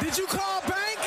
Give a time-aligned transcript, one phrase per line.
[0.00, 0.98] Did you call bank?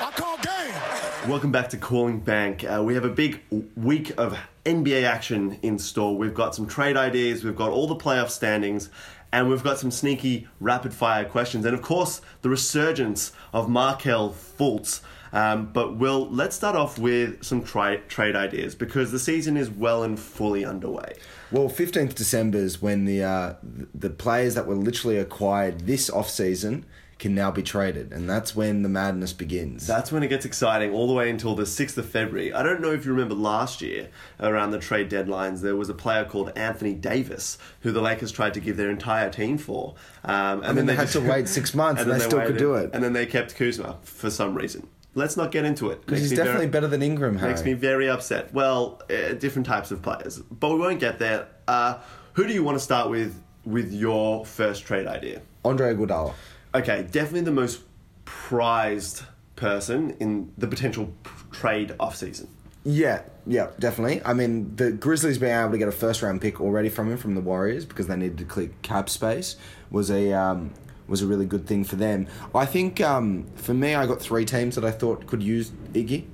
[0.00, 1.30] I call game.
[1.30, 2.64] Welcome back to Calling Bank.
[2.64, 3.40] Uh, we have a big
[3.76, 6.16] week of NBA action in store.
[6.16, 8.90] We've got some trade ideas, we've got all the playoff standings,
[9.32, 11.64] and we've got some sneaky rapid fire questions.
[11.64, 15.00] And of course, the resurgence of Markelle Fultz.
[15.32, 19.70] Um, but Will, let's start off with some tri- trade ideas because the season is
[19.70, 21.16] well and fully underway.
[21.52, 23.54] Well, 15th December is when the uh,
[23.94, 26.84] the players that were literally acquired this off season
[27.20, 29.86] can now be traded, and that's when the madness begins.
[29.86, 32.52] That's when it gets exciting, all the way until the 6th of February.
[32.52, 34.08] I don't know if you remember last year,
[34.40, 38.54] around the trade deadlines, there was a player called Anthony Davis, who the Lakers tried
[38.54, 39.94] to give their entire team for.
[40.24, 42.74] Um, and, then they had to wait six months, and then they still could do
[42.74, 42.90] it.
[42.94, 44.88] And then they kept Kuzma for some reason.
[45.14, 46.00] Let's not get into it.
[46.00, 47.52] Because he's definitely very- better than Ingram, Harry.
[47.52, 48.54] Makes me very upset.
[48.54, 51.48] Well, uh, different types of players, but we won't get there.
[51.68, 51.98] Uh,
[52.32, 55.42] who do you want to start with with your first trade idea?
[55.64, 56.32] Andre Iguodala.
[56.74, 57.82] Okay, definitely the most
[58.24, 59.22] prized
[59.56, 61.12] person in the potential
[61.50, 62.48] trade off season.
[62.84, 64.22] Yeah, yeah, definitely.
[64.24, 67.18] I mean, the Grizzlies being able to get a first round pick already from him
[67.18, 69.56] from the Warriors because they needed to clear cap space
[69.90, 70.72] was a um,
[71.08, 72.26] was a really good thing for them.
[72.54, 76.24] I think um, for me, I got three teams that I thought could use Iggy.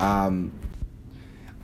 [0.00, 0.52] Um,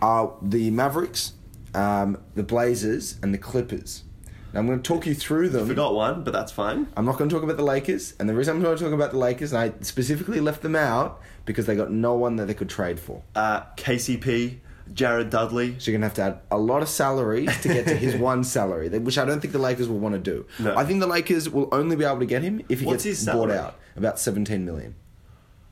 [0.00, 1.32] are the Mavericks,
[1.74, 4.04] um, the Blazers, and the Clippers.
[4.52, 5.66] Now I'm going to talk you through them.
[5.66, 6.86] Forgot one, but that's fine.
[6.96, 8.84] I'm not going to talk about the Lakers, and the reason I'm not going to
[8.84, 12.36] talk about the Lakers, and I specifically left them out because they got no one
[12.36, 13.22] that they could trade for.
[13.34, 14.58] Uh, KCP,
[14.92, 15.76] Jared Dudley.
[15.78, 18.44] So you're gonna have to add a lot of salary to get to his one
[18.44, 20.44] salary, which I don't think the Lakers will want to do.
[20.58, 20.76] No.
[20.76, 23.20] I think the Lakers will only be able to get him if he What's gets
[23.20, 23.76] his bought out.
[23.96, 24.94] About 17 million.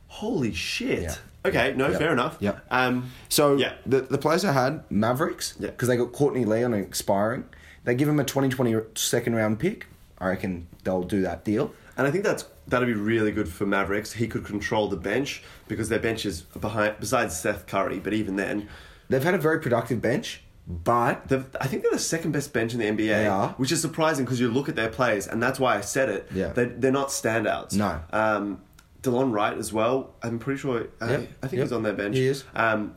[0.07, 1.03] Holy shit.
[1.03, 1.15] Yeah.
[1.45, 1.99] Okay, no, Yep.
[1.99, 2.37] fair enough.
[2.41, 2.65] Yep.
[2.71, 3.73] Um, So Yeah.
[3.87, 5.71] the the players I had Mavericks Yeah.
[5.71, 7.45] because they got Courtney Lee on expiring.
[7.85, 9.87] They give him a 2020 second round pick.
[10.19, 11.73] I reckon they'll do that deal.
[11.97, 14.13] and I think that's that'd be really good for Mavericks.
[14.13, 18.37] He could control the bench because their bench is behind besides Seth Curry, but even
[18.37, 18.69] then,
[19.09, 22.79] They've had a very productive bench, but I think they're the second best bench in
[22.79, 23.49] the NBA, They are.
[23.57, 26.29] which is surprising because you look at their players, and that's why I said it.
[26.33, 26.53] Yeah.
[26.53, 27.75] they, they're not standouts.
[27.75, 28.01] No.
[28.13, 28.61] Um,
[29.03, 30.15] Delon Wright as well.
[30.23, 30.87] I'm pretty sure.
[31.01, 31.63] Uh, Yep, I think yep.
[31.63, 32.17] he's on their bench.
[32.17, 32.45] He is.
[32.55, 32.95] Um,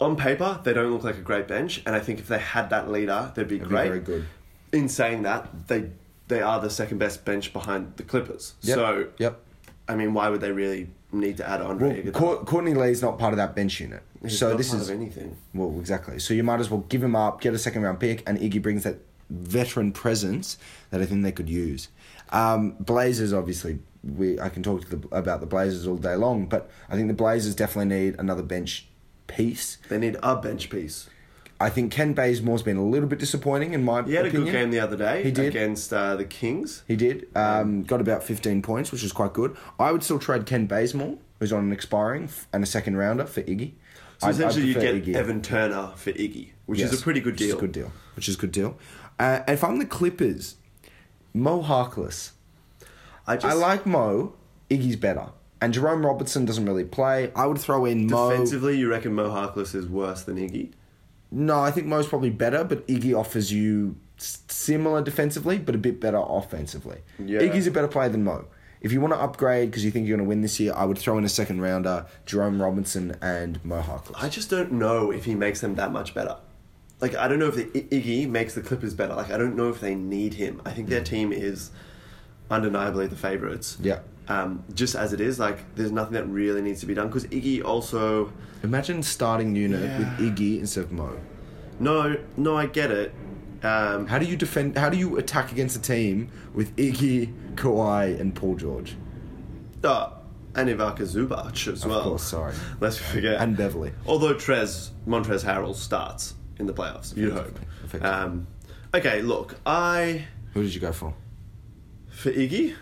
[0.00, 2.70] on paper, they don't look like a great bench, and I think if they had
[2.70, 3.88] that leader, they'd be It'd be great.
[3.88, 4.26] very good.
[4.72, 5.90] In saying that, they
[6.28, 8.54] they are the second best bench behind the Clippers.
[8.60, 9.40] Yep, So, yep.
[9.88, 11.88] I mean, why would they really need to add Andre?
[11.88, 12.14] Well, Iguodala?
[12.14, 14.02] Cour- Courtney Lee's not part of that bench unit.
[14.22, 15.36] He's so not this part is of anything.
[15.54, 16.18] Well, exactly.
[16.18, 18.60] So you might as well give him up, get a second round pick, and Iggy
[18.60, 18.98] brings that
[19.30, 20.58] veteran presence
[20.90, 21.88] that I think they could use.
[22.30, 26.44] Um, Blazers, obviously, we I can talk to the, about the Blazers all day long,
[26.46, 28.86] but I think the Blazers definitely need another bench
[29.28, 29.78] piece.
[29.88, 31.08] They need a bench piece.
[31.60, 34.10] I think Ken Bazemore's been a little bit disappointing in my opinion.
[34.10, 34.42] He had opinion.
[34.48, 35.46] a good game the other day He did.
[35.48, 36.82] against uh, the Kings.
[36.86, 37.26] He did.
[37.36, 39.56] Um, got about 15 points, which is quite good.
[39.78, 43.26] I would still trade Ken Bazemore, who's on an expiring, f- and a second rounder
[43.26, 43.72] for Iggy.
[44.18, 45.14] So I'd- essentially, you get Iggy.
[45.14, 47.56] Evan Turner for Iggy, which Yes, is a pretty good which is deal.
[47.58, 47.92] a good deal.
[48.14, 48.78] Which is a good deal.
[49.18, 50.56] Uh, if I'm the Clippers,
[51.34, 52.32] Mo Harkless.
[53.26, 54.34] I just I like Mo.
[54.70, 55.30] Iggy's better.
[55.60, 57.32] And Jerome Robertson doesn't really play.
[57.34, 58.30] I would throw in Mo.
[58.30, 58.78] defensively.
[58.78, 60.72] You reckon Mo Harkless is worse than Iggy?
[61.30, 66.00] No, I think Mo's probably better, but Iggy offers you similar defensively, but a bit
[66.00, 67.00] better offensively.
[67.18, 67.40] Yeah.
[67.40, 68.46] Iggy's a better player than Mo.
[68.80, 70.84] If you want to upgrade because you think you're going to win this year, I
[70.84, 74.22] would throw in a second rounder, Jerome Robinson and Mo Harkless.
[74.22, 76.36] I just don't know if he makes them that much better.
[77.00, 79.14] Like I don't know if the I- Iggy makes the Clippers better.
[79.14, 80.62] Like I don't know if they need him.
[80.64, 81.04] I think their hmm.
[81.04, 81.70] team is
[82.50, 83.76] undeniably the favorites.
[83.80, 84.00] Yeah.
[84.28, 87.24] Um, just as it is, like there's nothing that really needs to be done because
[87.26, 88.32] Iggy also.
[88.62, 89.98] Imagine starting unit Yeah.
[89.98, 91.16] with Iggy instead of Mo.
[91.80, 93.14] No, no, I get it.
[93.62, 94.76] Um, How do you defend?
[94.76, 98.96] How do you attack against a team with Iggy, Kawhi, and Paul George?
[99.84, 100.10] uh,
[100.54, 101.98] and Ivica Zubac as Of well.
[102.00, 102.54] Of course, sorry.
[102.80, 103.40] Let's forget.
[103.40, 103.92] And Beverly.
[104.06, 107.58] Although Trez Montrezl Harrell starts in the playoffs, you'd hope.
[108.02, 108.46] Um,
[108.92, 111.14] okay, look, I Who did you go for?
[112.10, 112.74] for Iggy,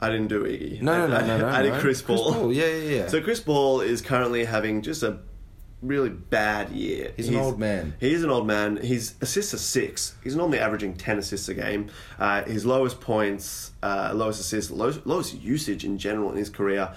[0.00, 0.82] I didn't do Iggy.
[0.82, 1.48] No, I, no, no, no, no.
[1.48, 1.80] I, did no.
[1.80, 2.52] Chris Paul.
[2.52, 3.06] Yeah, yeah, yeah.
[3.08, 5.20] So Chris Paul is currently having just a
[5.82, 7.12] really bad year.
[7.16, 7.94] He's an old man.
[8.00, 8.76] He's an old man.
[8.76, 10.14] His assists are six.
[10.22, 11.90] He's normally averaging ten assists a game.
[12.18, 16.94] Uh, his lowest points, uh, lowest assists, lowest, lowest usage in general in his career.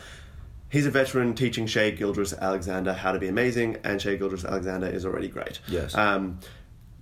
[0.69, 5.28] He's a veteran teaching Shai Gilgeous-Alexander how to be amazing, and Shai Gilgeous-Alexander is already
[5.28, 5.60] great.
[5.68, 5.96] Yes.
[5.96, 6.40] Um,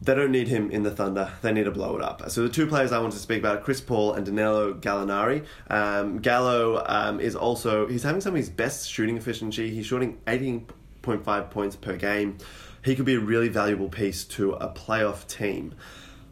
[0.02, 1.32] they don't need him in the Thunder.
[1.42, 2.30] They need to blow it up.
[2.30, 5.46] So the two players I want to speak about are Chris Paul and Danilo Gallinari.
[5.70, 9.70] Um, Gallo um, is also he's having some of his best shooting efficiency.
[9.72, 10.68] He's shooting eighteen
[11.02, 12.38] point five points per game.
[12.86, 15.74] He could be a really valuable piece to a playoff team.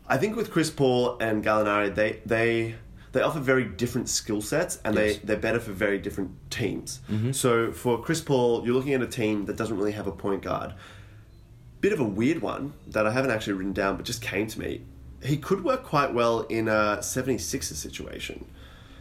[0.07, 2.75] I think with Chris Paul and Gallinari, they they
[3.13, 5.15] they offer very different skill sets and Yes.
[5.17, 6.99] they, they're better for very different teams.
[7.31, 10.41] So for Chris Paul, you're looking at a team that doesn't really have a point
[10.43, 10.73] guard.
[11.81, 14.59] Bit of a weird one that I haven't actually written down but just came to
[14.59, 14.81] me.
[15.23, 18.45] He could work quite well in a 76ers situation.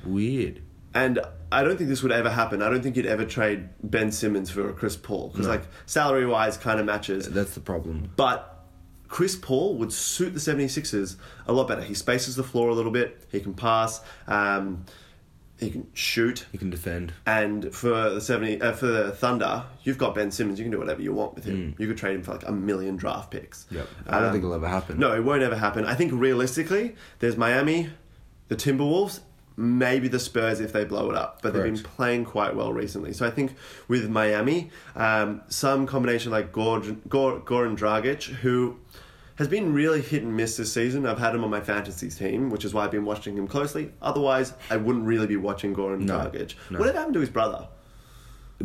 [0.05, 0.61] Weird.
[0.95, 2.63] And I don't think this would ever happen.
[2.63, 6.25] I don't think you'd ever trade Ben Simmons for a Chris Paul because, like, salary
[6.25, 7.29] wise, kind of matches.
[7.29, 8.13] That's the problem.
[8.17, 8.65] But
[9.09, 11.17] Chris Paul would suit the 76ers
[11.47, 11.83] a lot better.
[11.83, 14.85] He spaces the floor a little bit, he can pass, um,
[15.61, 16.47] he can shoot.
[16.53, 17.13] He can defend.
[17.27, 20.59] And for the 70, uh, for the Thunder, you've got Ben Simmons.
[20.59, 21.75] You can do whatever you want with him.
[21.79, 23.67] You could trade him for like a million draft picks.
[23.71, 23.87] Yep.
[24.09, 24.99] I don't Um, think it'll ever happen.
[24.99, 25.85] No, it won't ever happen.
[25.85, 27.91] I think realistically, there's Miami,
[28.49, 29.21] the Timberwolves,
[29.57, 31.41] maybe the Spurs if they blow it up.
[31.41, 33.13] But they've been playing quite well recently.
[33.13, 33.55] So I think
[33.87, 38.79] with Miami, um, some combination like Goran, Gor- Goran Dragic, who
[39.37, 41.07] has been really hit and miss this season.
[41.07, 43.91] I've had him on my fantasy team, which is why I've been watching him closely.
[44.01, 46.55] Otherwise, I wouldn't really be watching Goran No, Dragic.
[46.71, 46.79] no.
[46.79, 47.67] Whatever happened to his brother?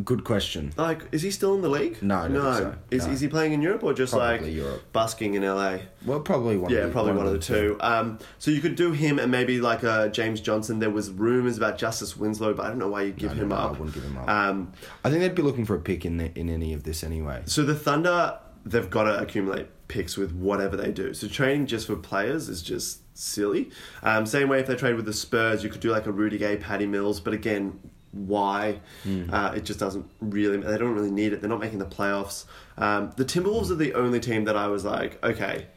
[0.04, 0.72] Good question.
[0.78, 2.02] Like, is he still in the league?
[2.04, 2.54] No, no.
[2.54, 2.76] so.
[2.92, 3.12] Is, No.
[3.14, 4.84] is he playing in Europe or just Probably like Europe.
[4.94, 5.80] busking in LA?
[6.06, 6.72] Well, probably one.
[6.72, 7.76] Yeah, of the, probably one, of the two.
[7.80, 10.78] Um, so you could do him and maybe like uh, James Johnson.
[10.78, 13.50] There was rumors about Justice Winslow, but I don't know why you give No, him
[13.50, 13.70] no, up.
[13.70, 14.30] I wouldn't give him up.
[14.30, 14.72] Um,
[15.04, 17.42] I think they'd be looking for a pick in the, in any of this anyway.
[17.46, 21.14] so the Thunder, they've got to accumulate picks with whatever they do.
[21.14, 23.72] So trading just for players is just silly.
[24.02, 26.38] Um, same way if they trade with the Spurs, you could do like a Rudy
[26.38, 27.80] Gay, Patty Mills, but again.
[28.12, 28.80] Why?
[29.04, 29.32] Hmm.
[29.32, 30.58] Uh, it just doesn't really.
[30.58, 31.42] They don't really need it.
[31.42, 32.46] They're not making the playoffs.
[32.76, 35.68] Um, the Timberwolves are the only team that I was like, okay,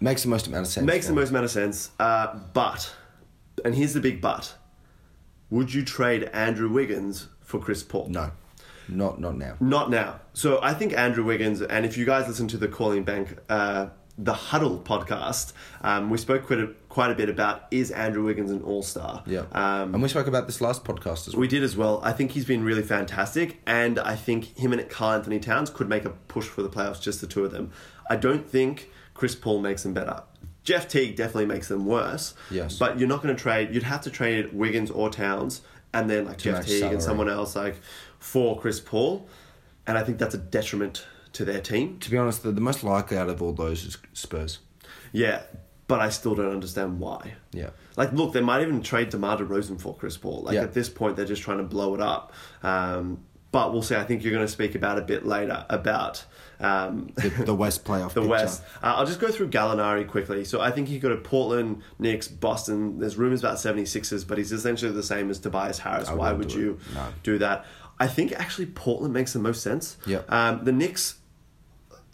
[0.00, 0.86] Makes the most amount of sense.
[0.86, 1.90] Makes the most amount of sense.
[2.00, 2.94] Uh, but,
[3.64, 4.54] and here's the big but:
[5.50, 8.08] Would you trade Andrew Wiggins for Chris Paul?
[8.08, 8.30] No,
[8.90, 9.56] not not now.
[9.60, 10.20] Not now.
[10.32, 13.88] So I think Andrew Wiggins, and if you guys listen to the Calling Bank, uh,
[14.18, 18.50] the Huddle podcast, um, we spoke quite a, quite a bit about is Andrew Wiggins
[18.50, 19.22] an All Star?
[19.26, 19.44] Yeah.
[19.52, 21.40] Um, and we spoke about this last podcast as well.
[21.40, 22.00] we did as well.
[22.04, 26.04] I think he's been really fantastic, and I think him and Karl-Anthony Towns could make
[26.04, 27.70] a push for the playoffs, just the two of them.
[28.10, 30.22] I don't think Chris Paul makes them better.
[30.64, 32.34] Jeff Teague definitely makes them worse.
[32.50, 32.78] Yes.
[32.78, 35.62] But you're not going to trade, you'd have to trade Wiggins or Towns,
[35.94, 37.76] and then like Jeff Teague and someone else like
[38.20, 39.26] for Chris Paul.
[39.86, 41.98] And I think that's a detriment to their team.
[42.00, 44.58] to be honest, the, the most likely out of all those is Spurs.
[45.12, 45.42] Yeah.
[45.88, 47.34] But I still don't understand why.
[47.52, 47.70] Yeah.
[47.96, 50.42] Like, look, they might even trade DeMar DeRozan for Chris Paul.
[50.42, 50.62] Like, Yeah.
[50.62, 52.32] at this point, they're just trying to blow it up.
[52.62, 53.18] Um,
[53.50, 53.96] but we'll see.
[53.96, 56.24] I think you're going to speak about a bit later about
[56.60, 58.12] um, The, the West playoff.
[58.12, 58.28] the picture.
[58.30, 58.62] West.
[58.80, 60.44] Uh, I'll just go through Gallinari quickly.
[60.44, 63.00] So I think he go to Portland, Knicks, Boston.
[63.00, 66.08] There's rumors about 76ers, but he's essentially the same as Tobias Harris.
[66.08, 66.94] I Why would you it.
[66.94, 67.06] No.
[67.24, 67.64] do that?
[68.00, 69.96] I think actually Portland makes the most sense.
[70.06, 70.22] Yeah.
[70.28, 71.16] Um, the Knicks,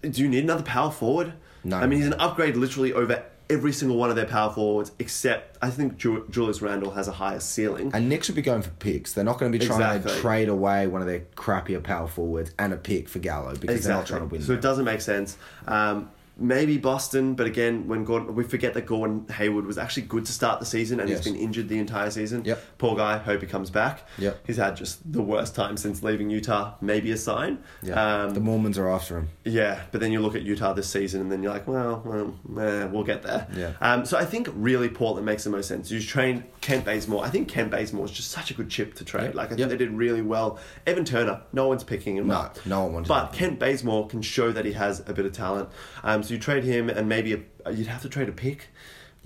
[0.02, 1.32] do you need another power forward?
[1.64, 1.76] No.
[1.78, 5.56] I mean, he's an upgrade literally over every single one of their power forwards, except
[5.62, 7.92] I think Ju- Julius Randle has a higher ceiling.
[7.94, 9.12] And Knicks would be going for picks.
[9.12, 10.12] They're not going to be trying Exactly.
[10.14, 13.84] to trade away one of their crappier power forwards and a pick for Gallo because
[13.84, 14.42] they're not trying to win.
[14.42, 14.58] So that.
[14.58, 15.36] it doesn't make sense.
[15.68, 20.24] Um, maybe Boston, but again, when Gordon, we forget that Gordon Hayward was actually good
[20.26, 21.24] to start the season, and Yes.
[21.24, 22.44] he's been injured the entire season.
[22.44, 22.62] Yep.
[22.78, 23.18] Poor guy.
[23.18, 24.02] Hope he comes back.
[24.18, 24.40] Yep.
[24.46, 26.74] He's had just the worst time since leaving Utah.
[26.80, 27.58] Maybe a sign.
[27.82, 28.24] yeah.
[28.24, 29.28] Um, the Mormons are after him.
[29.44, 32.34] yeah, but then you look at Utah this season, and then you're like, well, well
[32.60, 33.46] eh, we'll get there.
[33.56, 33.72] Yeah.
[33.80, 35.90] Um, so I think really Portland makes the most sense.
[35.90, 37.24] You train Kent Bazemore.
[37.24, 39.26] I think Kent Bazemore is just such a good chip to trade.
[39.26, 39.34] Yep.
[39.34, 40.58] Like I think they did really well.
[40.87, 42.58] Evan Turner, no one's picking him No, up.
[42.66, 43.32] no one wanted But.
[43.32, 45.68] Kent Bazemore can show that he has a bit of talent.
[46.02, 47.33] Um, so you trade him, and maybe
[47.64, 48.68] a, you'd have to trade a pick.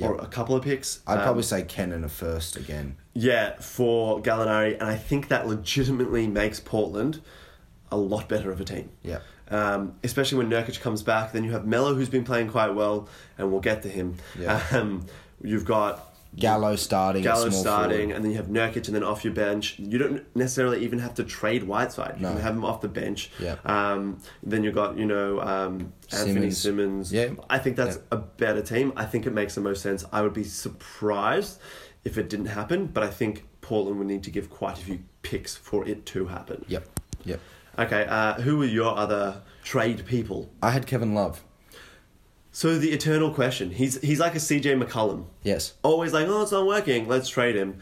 [0.02, 1.00] Or a couple of picks.
[1.06, 2.96] I'd Um, probably say Ken and a first again.
[3.12, 7.20] yeah, for Gallinari, and I think that legitimately makes Portland
[7.92, 8.88] a lot better of a team.
[9.02, 9.18] Yeah.
[9.50, 13.10] Um, especially when Nurkic comes back, then you have Melo, who's been playing quite well,
[13.36, 14.16] and we'll get to him.
[14.38, 14.62] Yeah.
[14.72, 15.04] Um,
[15.42, 17.22] you've got Gallo starting.
[17.22, 18.14] Gallo starting, forward.
[18.16, 19.78] and then you have Nurkic, and then off your bench.
[19.78, 22.14] You don't necessarily even have to trade Whiteside.
[22.18, 22.32] You No.
[22.32, 23.30] can have him off the bench.
[23.40, 23.56] Yeah.
[23.64, 26.58] Um, then you've got, you know, um, Anthony Simons.
[26.58, 27.12] Simons.
[27.12, 27.30] Yeah.
[27.50, 28.02] I think that's Yeah.
[28.12, 28.92] a better team.
[28.96, 30.04] I think it makes the most sense.
[30.12, 31.58] I would be surprised
[32.04, 35.00] if it didn't happen, but I think Portland would need to give quite a few
[35.22, 36.64] picks for it to happen.
[36.68, 36.88] Yep.
[37.24, 37.40] Yep.
[37.78, 40.50] Okay, uh, who are your other trade people?
[40.62, 41.42] I had Kevin Love.
[42.52, 43.70] So the eternal question.
[43.70, 45.24] He's he's like a CJ McCollum.
[45.42, 45.74] Yes.
[45.82, 47.06] Always like, oh, it's not working.
[47.08, 47.78] Let's trade him.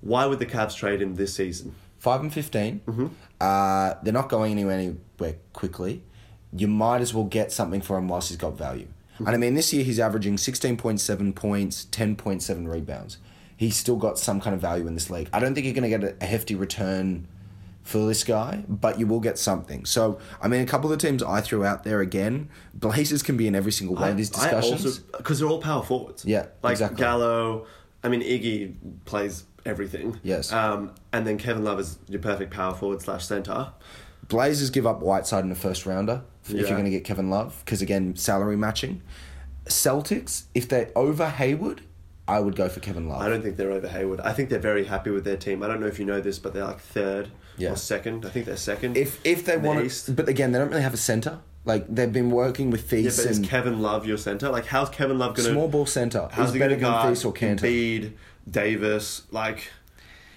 [0.00, 1.74] Why would the Cavs trade him this season?
[1.98, 3.06] Five and 15 Mm-hmm.
[3.40, 6.02] Uh, they're not going anywhere anywhere quickly.
[6.52, 8.88] You might as well get something for him whilst he's got value.
[9.18, 13.18] And I mean, this year he's averaging sixteen point seven points, ten point seven rebounds.
[13.56, 15.28] He's still got some kind of value in this league.
[15.32, 17.26] I don't think you're going to get a hefty return
[17.88, 19.86] for this guy, but you will get something.
[19.86, 23.38] So, I mean, a couple of the teams I threw out there again, Blazers can
[23.38, 24.98] be in every single one of these discussions.
[24.98, 26.22] because they're all power forwards.
[26.22, 26.98] Yeah, like exactly.
[26.98, 27.64] Gallo.
[28.04, 28.74] I mean, Iggy
[29.06, 30.20] plays everything.
[30.22, 30.52] Yes.
[30.52, 33.72] Um, and then Kevin Love is your perfect power forward slash center.
[34.28, 36.60] Blazers give up Whiteside in the first rounder if Yeah.
[36.60, 39.00] you're going to get Kevin Love because again salary matching.
[39.64, 41.80] Celtics if they're over Hayward,
[42.28, 43.22] I would go for Kevin Love.
[43.22, 44.20] I don't think they're over Hayward.
[44.20, 45.62] I think they're very happy with their team.
[45.62, 47.72] I don't know if you know this, but they're like third Yeah.
[47.72, 48.24] or second.
[48.24, 48.96] I think they're second.
[48.96, 50.14] if if they in the want East.
[50.16, 51.40] but again they don't really have a center.
[51.64, 54.48] Like they've been working with Yeah, Theis but is and Kevin Love your center?
[54.48, 56.28] Like, how's Kevin Love going to small ball center.
[56.30, 57.60] How's is he better going to than guard Theis or Kanter.
[57.60, 58.12] Embiid,
[58.50, 59.22] Davis?
[59.30, 59.70] Like,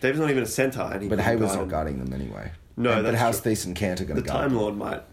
[0.01, 1.69] Davis not even a center, and he But can Hayward's guard not him.
[1.69, 2.51] guarding them anyway.
[2.75, 3.51] No, And- but that's how's true.
[3.51, 4.27] Theis and Kanter going The to guard?
[4.27, 4.57] The Time them?
[4.57, 5.03] Lord might.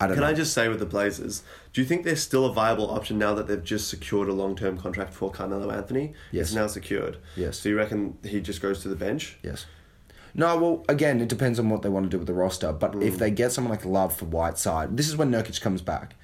[0.00, 0.14] I don't know.
[0.14, 0.26] Can know.
[0.30, 3.32] I just say with the Blazers, do you think they're still a viable option now
[3.34, 6.14] that they've just secured a long term contract for Carmelo Anthony?
[6.32, 6.46] Yes.
[6.48, 7.18] It's now secured.
[7.36, 7.58] Yes.
[7.60, 9.38] So you reckon he just goes to the bench?
[9.42, 9.66] Yes.
[10.38, 12.70] No, well, again, it depends on what they want to do with the roster.
[12.72, 13.02] But Mm.
[13.02, 16.14] if they get someone like Love for Whiteside, this is when Nurkic comes back.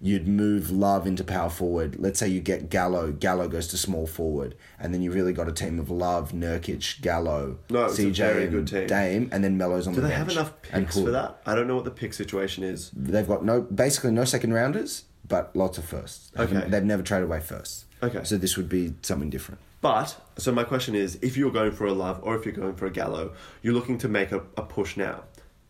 [0.00, 1.96] You'd move Love into power forward.
[1.98, 3.10] Let's say you get Gallo.
[3.10, 7.00] Gallo goes to small forward, and then you've really got a team of Love, Nurkic,
[7.02, 8.86] Gallo, No, CJ, and good team.
[8.86, 10.28] Dame, and then Melo's on Do the bench.
[10.28, 11.42] Do they have enough picks for that?
[11.44, 12.90] I don't know what the pick situation is.
[12.96, 16.30] They've got no, basically no second rounders, but lots of firsts.
[16.38, 16.64] Okay.
[16.68, 17.84] They've never traded away firsts.
[18.02, 18.24] Okay.
[18.24, 19.60] So this would be something different.
[19.80, 22.74] But so my question is, if you're going for a Love or if you're going
[22.74, 25.24] for a Gallo, you're looking to make a, a push now.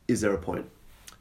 [0.06, 0.70] Is there a point?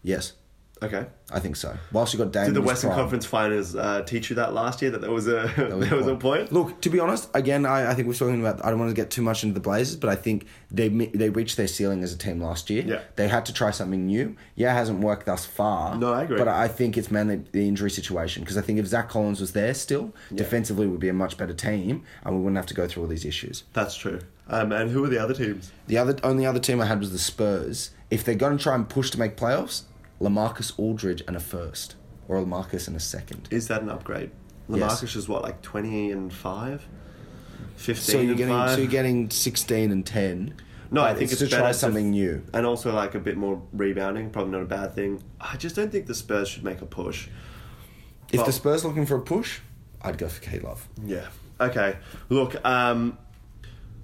[0.03, 0.33] Yes,
[0.81, 1.05] Okay.
[1.31, 1.75] I think so.
[1.91, 4.81] Whilst you got Dame, Did the Western prime- Conference Finals uh, teach you that last
[4.81, 6.51] year that there was a there was a point?
[6.53, 8.63] Look, to be honest, again, I, I think we're talking about.
[8.63, 11.29] I don't want to get too much into the Blazers, but I think they they
[11.29, 12.83] reached their ceiling as a team last year.
[12.85, 13.01] Yeah.
[13.15, 14.35] they had to try something new.
[14.55, 15.97] Yeah, it hasn't worked thus far.
[15.97, 16.37] No, I agree.
[16.37, 19.51] But I think it's mainly the injury situation because I think if Zach Collins was
[19.51, 22.87] there still, defensively would be a much better team, and we wouldn't have to go
[22.87, 23.63] through all these issues.
[23.73, 24.19] That's true.
[24.49, 25.71] Um, and who are the other teams?
[25.87, 27.89] The other only other team I had was the Spurs.
[28.09, 29.81] If they're going to try and push to make playoffs,
[30.21, 31.95] Lamarcus Aldridge and a first,
[32.27, 33.47] or Lamarcus and a second.
[33.51, 34.31] Is that an upgrade?
[34.69, 35.01] Yes.
[35.01, 36.85] Lamarcus is what, like twenty and five?
[37.75, 38.69] Fifteen So you're and getting five?
[38.71, 40.55] so you're getting sixteen and ten.
[40.91, 42.43] no, I think it's, to better try something new.
[42.53, 44.29] and also like a bit more rebounding.
[44.31, 45.21] Probably not a bad thing.
[45.39, 47.27] I just don't think the Spurs should make a push.
[48.31, 49.59] If the Spurs looking for a push,
[50.01, 50.87] I'd go for K Love.
[51.05, 51.27] Yeah.
[51.61, 51.97] Okay.
[52.29, 53.17] Look, um,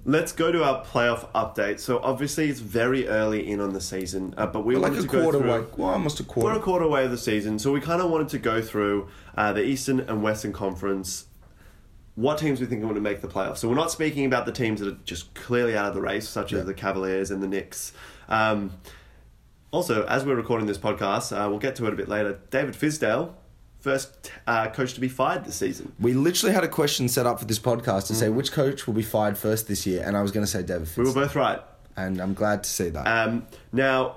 [0.04, 1.80] let's go to our playoff update.
[1.80, 5.02] So obviously it's very early in on the season, uh, but we Like wanted a
[5.02, 5.50] to go quarter through.
[5.50, 6.52] way, well, almost a quarter.
[6.54, 9.08] We're a quarter way of the season, so we kind of wanted to go through
[9.36, 11.26] uh, the Eastern and Western Conference.
[12.16, 13.56] What teams we think are going to make the playoffs?
[13.58, 16.28] So we're not speaking about the teams that are just clearly out of the race,
[16.28, 16.60] such Yeah.
[16.60, 17.92] as the Cavaliers and the Knicks.
[18.28, 18.70] Um,
[19.72, 22.38] also, as we're recording this podcast, uh, we'll get to it a bit later.
[22.50, 23.32] David Fizdale,
[23.84, 25.92] first uh, coach to be fired this season.
[26.00, 28.94] We literally had a question set up for this podcast to say which coach will
[28.94, 31.36] be fired first this year, and I was going to say David We were both
[31.36, 31.60] right.
[31.96, 33.06] and I'm glad to see that.
[33.06, 34.16] Um, now,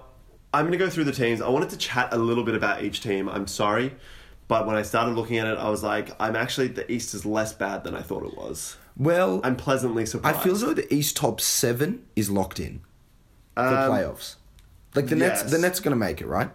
[0.54, 1.42] I'm going to go through the teams.
[1.42, 3.28] I wanted to chat a little bit about each team.
[3.30, 3.94] I'm sorry,
[4.48, 7.26] but when I started looking at it, I was like, I'm actually the East is
[7.26, 8.78] less bad than I thought it was.
[8.96, 10.38] well, I'm pleasantly surprised.
[10.38, 12.80] I feel as though the East top seven is locked in
[13.56, 14.36] for Um, playoffs.
[14.96, 16.50] Like the Nets, the Nets are going to make it, right?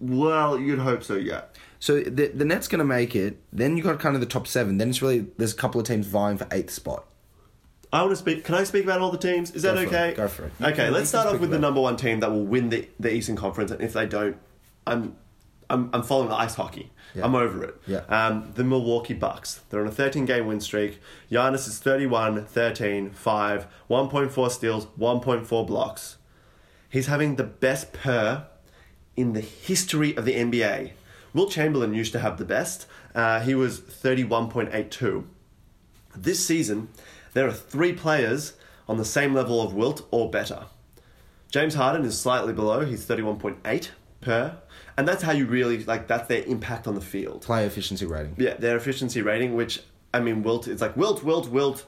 [0.00, 1.42] well, you'd hope so, yeah.
[1.80, 3.38] So the the Nets going to make it.
[3.52, 4.78] Then you got kind of the top seven.
[4.78, 7.04] Then it's really there's a couple of teams vying for eighth spot.
[7.92, 8.44] I want to speak.
[8.44, 9.50] Can I speak about all the teams?
[9.52, 10.10] Is that Go okay?
[10.10, 10.16] it.
[10.16, 10.52] Go for it.
[10.60, 12.86] You Okay, can- let's start off with the number one team that will win the,
[13.00, 14.36] the Eastern Conference, and if they don't,
[14.86, 15.16] I'm
[15.70, 16.90] I'm, I'm following the ice hockey.
[17.14, 17.24] Yeah.
[17.26, 17.74] I'm over it.
[17.86, 17.98] Yeah.
[18.08, 19.60] Um, the Milwaukee Bucks.
[19.70, 20.98] They're on a 13 game win streak.
[21.30, 26.16] Giannis is 31, 13, 5, 1.4 steals, 1.4 blocks.
[26.90, 28.46] He's having the best per
[29.16, 30.92] in the history of the NBA.
[31.38, 32.88] Wilt Chamberlain used to have the best.
[33.14, 35.24] Uh, he was 31.82.
[36.16, 36.88] This season,
[37.32, 38.54] there are three players
[38.88, 40.64] on the same level of Wilt or better.
[41.48, 42.84] James Harden is slightly below.
[42.84, 43.90] He's 31.8
[44.20, 44.58] per.
[44.96, 47.42] And that's how you really, like, that's their impact on the field.
[47.42, 48.34] Player efficiency rating.
[48.36, 49.80] Yeah, their efficiency rating, which,
[50.12, 51.86] I mean, Wilt, it's like Wilt, Wilt, Wilt,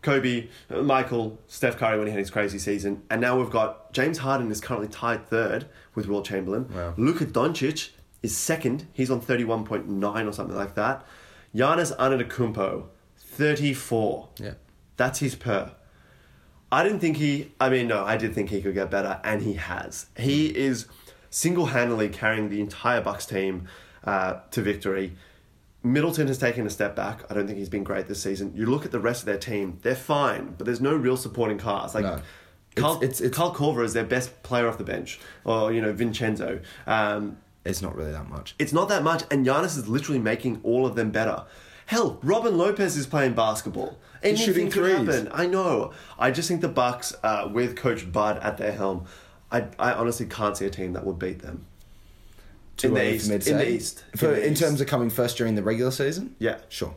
[0.00, 3.02] Kobe, Michael, Steph Curry when he had his crazy season.
[3.10, 6.70] And now we've got James Harden is currently tied third with Wilt Chamberlain.
[6.74, 6.94] Wow.
[6.96, 7.90] Luka Doncic
[8.22, 8.86] is second.
[8.92, 11.04] He's on 31.9 or something like that.
[11.54, 12.86] Giannis Antetokounmpo,
[13.18, 14.28] 34.
[14.38, 14.54] Yeah.
[14.96, 15.72] That's his per.
[16.70, 17.52] I didn't think he.
[17.60, 20.06] I mean, no, I did think he could get better, and he has.
[20.18, 20.86] He is
[21.30, 23.68] single-handedly carrying the entire Bucks team
[24.04, 25.14] uh, to victory.
[25.82, 27.22] Middleton has taken a step back.
[27.30, 28.52] I don't think he's been great this season.
[28.54, 31.58] You look at the rest of their team; they're fine, but there's no real supporting
[31.58, 31.94] cast.
[31.94, 32.20] Like No.
[32.76, 35.80] Carl, It's- it's- it's- Carl Korver is their best player off the bench, or you
[35.80, 36.60] know Vincenzo.
[36.86, 38.54] Um, It's not really that much.
[38.58, 41.44] it's not that much, and Giannis is literally making all of them better.
[41.86, 43.98] Hell, Robin Lopez is playing basketball.
[44.22, 45.14] He's shooting Anything could threes.
[45.16, 45.28] happen.
[45.32, 45.92] I know.
[46.18, 49.06] I just think the Bucks, uh, with Coach Bud at their helm,
[49.50, 51.64] I, I honestly can't see a team that would beat them.
[52.76, 53.26] Too in the East.
[53.26, 53.70] for me to In the.
[53.70, 54.04] East.
[54.16, 54.62] For, In the in East.
[54.62, 56.36] terms of coming first during the regular season?
[56.38, 56.58] Yeah.
[56.68, 56.94] Sure.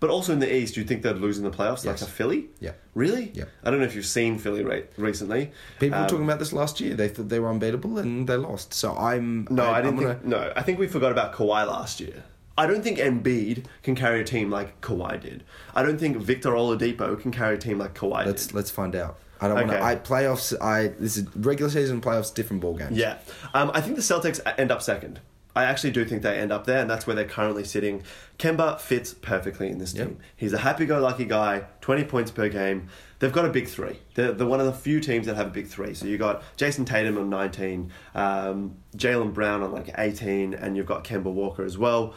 [0.00, 2.00] But also in the East, do you think they'd lose in the playoffs, Yes.
[2.00, 2.48] like a Philly?
[2.60, 2.72] Yeah.
[2.94, 3.30] Really?
[3.34, 3.44] Yeah.
[3.62, 5.50] I don't know if you've seen Philly re- recently.
[5.78, 6.94] People were Um, talking about this last year.
[6.94, 8.74] They thought they were unbeatable and they lost.
[8.74, 10.24] So I'm No, I, I'm didn't gonna- think.
[10.26, 12.24] No, I think we forgot about Kawhi last year.
[12.56, 15.42] I don't think Embiid can carry a team like Kawhi did.
[15.74, 18.54] I don't think Victor Oladipo can carry a team like Kawhi Let's did.
[18.54, 19.18] let's find out.
[19.40, 19.82] I don't want to.
[19.82, 20.54] I playoffs.
[20.60, 22.32] I this is regular season playoffs.
[22.32, 22.96] Different ball games.
[22.96, 23.18] Yeah,
[23.54, 25.18] um, I think the Celtics end up second.
[25.56, 28.02] I actually do think they end up there, and that's where they're currently sitting.
[28.38, 30.06] Kemba fits perfectly in this Yep.
[30.08, 30.18] team.
[30.34, 32.88] He's a happy-go-lucky guy, twenty points per game.
[33.20, 34.00] They've got a big three.
[34.14, 35.94] They're, they're one of the few teams that have a big three.
[35.94, 40.86] So you've got Jayson Tatum on nineteen, um, Jaylen Brown on like eighteen, and you've
[40.86, 42.14] got Kemba Walker as well.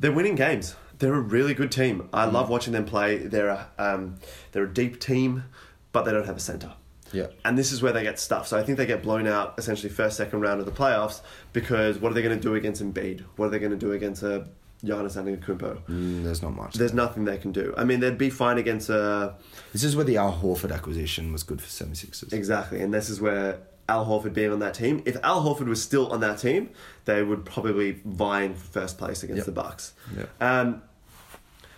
[0.00, 0.74] They're winning games.
[0.98, 2.08] They're a really good team.
[2.12, 2.32] I Mm.
[2.32, 3.18] love watching them play.
[3.18, 4.16] They're a um,
[4.52, 5.44] they're a deep team,
[5.92, 6.72] but they don't have a center.
[7.12, 7.26] Yeah.
[7.44, 8.48] And this is where they get stuffed.
[8.48, 11.20] So I think they get blown out essentially first, second round of the playoffs
[11.52, 13.20] because what are they going to do against Embiid?
[13.36, 14.48] What are they going to do against a
[14.84, 15.82] Giannis Antetokounmpo?
[15.88, 16.74] Mm, there's not much.
[16.74, 17.74] There's nothing they can do.
[17.76, 19.34] I mean, they'd be fine against a
[19.72, 22.32] This is where the Al Horford acquisition was good for 76ers.
[22.32, 25.02] exactly, and this is where Al Horford being on that team.
[25.04, 26.70] If Al Horford was still on that team,
[27.04, 29.46] they would probably vying for first place against Yep.
[29.46, 29.92] the Bucks.
[30.16, 30.30] Yep.
[30.40, 30.82] Um,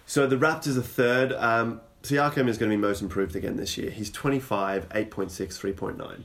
[0.07, 1.33] so the Raptors are third.
[1.33, 3.91] Um, Siakam is going to be most improved again this year.
[3.91, 5.31] He's 25, 8.6,
[5.75, 6.23] 3.9.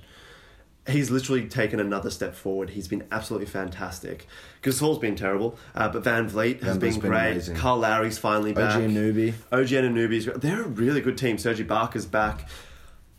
[0.88, 2.72] He's literally taken another step forward.
[2.72, 4.28] He's been absolutely fantastic.
[4.62, 7.32] Gasol's been terrible, uh, but VanVleet has been been great.
[7.32, 7.56] amazing.
[7.56, 8.76] Carl Lowry's finally back.
[8.76, 9.34] OG Anunoby.
[9.52, 11.38] OG They're a really good team.
[11.38, 12.50] Serge Ibaka's back.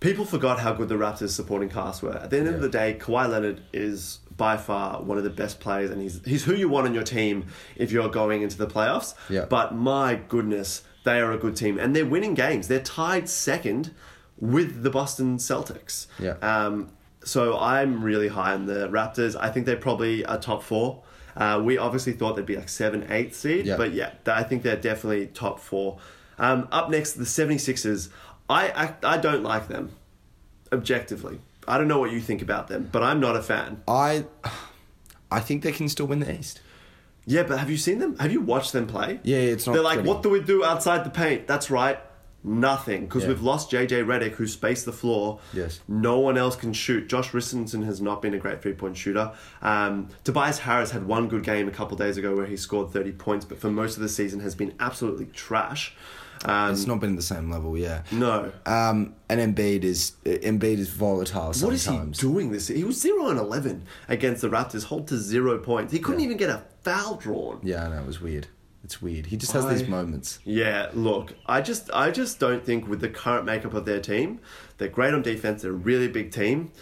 [0.00, 2.16] People forgot how good the Raptors supporting cast were.
[2.16, 5.60] At the end of the day, Kawhi Leonard is by far one of the best
[5.60, 8.66] players, and he's he's who you want on your team if you're going into the
[8.66, 9.14] playoffs.
[9.28, 9.44] Yeah.
[9.44, 12.68] But my goodness, they are a good team, and they're winning games.
[12.68, 13.94] They're tied second
[14.38, 16.06] with the Boston Celtics.
[16.18, 16.34] Yeah.
[16.42, 16.90] Um,
[17.24, 19.36] so I'm really high on the Raptors.
[19.38, 21.02] I think they're probably a top four.
[21.36, 23.76] Uh, we obviously thought they'd be like seven, eight seed, Yeah.
[23.76, 25.98] but yeah, I think they're definitely top four.
[26.38, 28.08] Um, up next, the 76ers.
[28.48, 28.70] I,
[29.02, 29.92] I I don't like them,
[30.72, 31.38] objectively.
[31.68, 33.82] I don't know what you think about them, but I'm not a fan.
[33.86, 34.24] I,
[35.30, 36.60] I think they can still win the East.
[37.26, 38.16] Yeah, but have you seen them?
[38.18, 39.20] Have you watched them play?
[39.22, 40.08] Yeah, it's not They're like, pretty.
[40.08, 41.46] what do we do outside the paint?
[41.46, 41.98] That's right,
[42.42, 43.02] nothing.
[43.04, 43.28] Because Yeah.
[43.28, 45.38] we've lost JJ Redick, who spaced the floor.
[45.52, 45.80] Yes.
[45.86, 47.08] No one else can shoot.
[47.08, 49.32] Josh Richardson has not been a great three point shooter.
[49.62, 53.12] Um, Tobias Harris had one good game a couple days ago where he scored 30
[53.12, 55.94] points, but for most of the season has been absolutely trash.
[56.46, 58.00] Um, It's not been the same level, yeah.
[58.10, 58.50] no.
[58.64, 62.68] Um, and Embiid is Embiid is volatile What is he doing this?
[62.68, 65.92] He was 0 and 11 against the Raptors, hold to zero points.
[65.92, 66.24] He couldn't Yeah.
[66.24, 67.60] even get a foul drawn.
[67.62, 68.46] Yeah, I know it was weird.
[68.82, 69.26] It's weird.
[69.26, 70.38] He just has I- these moments.
[70.44, 74.40] Yeah, look, I just I just don't think with the current makeup of their team,
[74.78, 75.62] they're great on defense.
[75.62, 76.72] They're a really big team.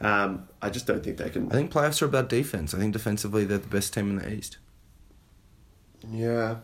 [0.00, 1.50] Um, I just don't think they can.
[1.50, 2.74] I think playoffs are about defense.
[2.74, 4.58] I think defensively they're the best team in the East.
[6.12, 6.56] yeah.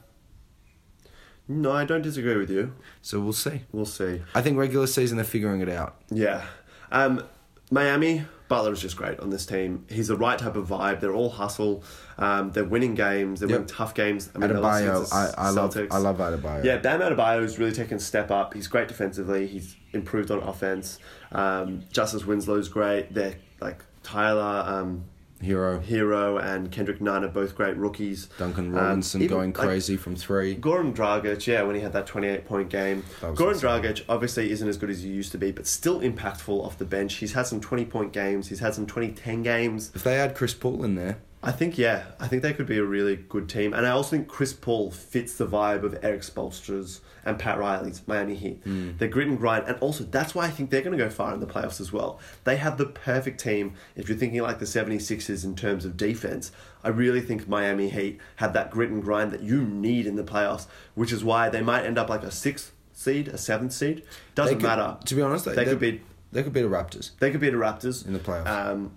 [1.49, 2.73] No, I don't disagree with you.
[3.03, 3.63] So we'll see.
[3.73, 4.23] We'll see.
[4.35, 5.97] I think regular season they're figuring it out.
[6.11, 6.45] Yeah.
[6.93, 7.25] Um,
[7.71, 9.87] Miami, Butler is just great on this team.
[9.89, 11.01] He's the right type of vibe.
[11.01, 11.83] They're all hustle.
[12.19, 13.41] Um, they're winning games.
[13.41, 13.59] They're Yep.
[13.61, 14.29] winning tough games.
[14.35, 15.89] I mean, Adebayo, I, I love Celtics.
[15.91, 16.63] I love Adebayo.
[16.63, 18.53] Yeah, Bam Adebayo has really taken a step up.
[18.53, 19.47] He's great defensively.
[19.47, 20.99] He's improved on offense.
[21.33, 23.15] Um, Justice Winslow's great.
[23.15, 25.05] They're like Tyler um,
[25.43, 25.83] Herro.
[25.85, 28.27] Herro and Kendrick Nunn are both great rookies.
[28.39, 30.57] Duncan Um, Robinson even, going like, crazy from three.
[30.57, 33.03] Goran Dragic, yeah, when he had that 28 point game.
[33.21, 33.71] Goran insane.
[33.71, 36.85] Dragic obviously isn't as good as he used to be, but still impactful off the
[36.85, 37.15] bench.
[37.15, 39.91] He's had some 20 point games, he's had some 2010 games.
[39.95, 42.79] If they add Chris Paul in there, I think, yeah, I think they could be
[42.79, 43.75] a really good team.
[43.75, 48.03] And I also think Chris Paul fits the vibe of Erik Spoelstra's and Pat Riley's
[48.07, 48.63] Miami Heat.
[48.99, 49.67] They're grit and grind.
[49.67, 51.93] And also, that's why I think they're going to go far in the playoffs as
[51.93, 52.21] well.
[52.45, 53.75] They have the perfect team.
[53.97, 56.53] If you're thinking like the 76ers in terms of defense,
[56.85, 60.25] I really think Miami Heat have that grit and grind that you need in the
[60.25, 64.05] playoffs, which is why they might end up like a sixth seed, a seventh seed.
[64.37, 64.97] Doesn't could, matter.
[65.05, 66.03] To be honest, they, they they could be.
[66.31, 67.11] they could beat the Raptors.
[67.19, 68.47] They could beat the Raptors In the playoffs.
[68.47, 68.93] Um,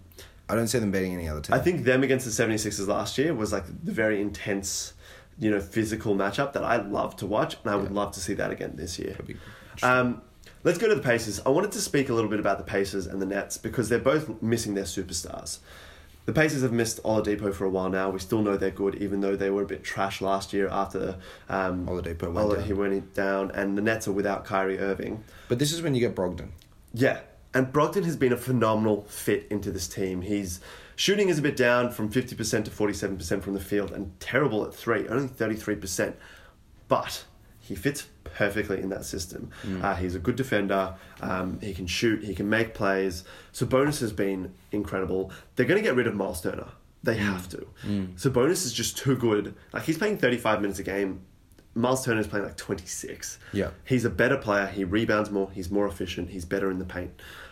[0.47, 1.53] I don't see them beating any other team.
[1.55, 4.93] I think them against the 76ers last year was like the very intense,
[5.39, 8.33] you know, physical matchup that I love to watch, and I would love to see
[8.35, 9.11] that again this year.
[9.11, 9.37] That'd be
[9.81, 10.21] Um,
[10.63, 11.41] let's go to the Pacers.
[11.45, 13.97] I wanted to speak a little bit about the Pacers and the Nets because they're
[13.99, 15.59] both missing their superstars.
[16.25, 18.09] The Pacers have missed Oladipo for a while now.
[18.09, 21.17] We still know they're good, even though they were a bit trash last year after
[21.49, 22.65] um, Oladipo went Ola- down.
[22.65, 25.23] He went down, and the Nets are without Kyrie Irving.
[25.49, 26.49] But this is when you get Brogdon.
[26.95, 27.19] Yeah,
[27.55, 30.21] and Brogdon has been a phenomenal fit into this team.
[30.21, 30.59] He's
[30.95, 33.91] shooting is a bit down from fifty percent to forty seven percent from the field,
[33.91, 36.15] and terrible at three, only thirty three percent.
[36.87, 37.25] But
[37.59, 39.49] he fits perfectly in that system.
[39.81, 40.93] Uh, he's a good defender.
[41.21, 42.23] Um, he can shoot.
[42.23, 43.23] He can make plays.
[43.53, 45.31] Sabonis has been incredible.
[45.55, 46.67] They're going to get rid of Miles Turner.
[47.01, 47.67] They have to.
[48.17, 49.55] Sabonis is just too good.
[49.73, 51.21] Like he's playing thirty five minutes a game
[51.75, 53.37] Miles Turner is playing like 26.
[53.53, 53.71] Yeah.
[53.83, 54.65] He's a better player.
[54.67, 55.51] He rebounds more.
[55.51, 56.29] He's more efficient.
[56.29, 57.11] He's better in the paint.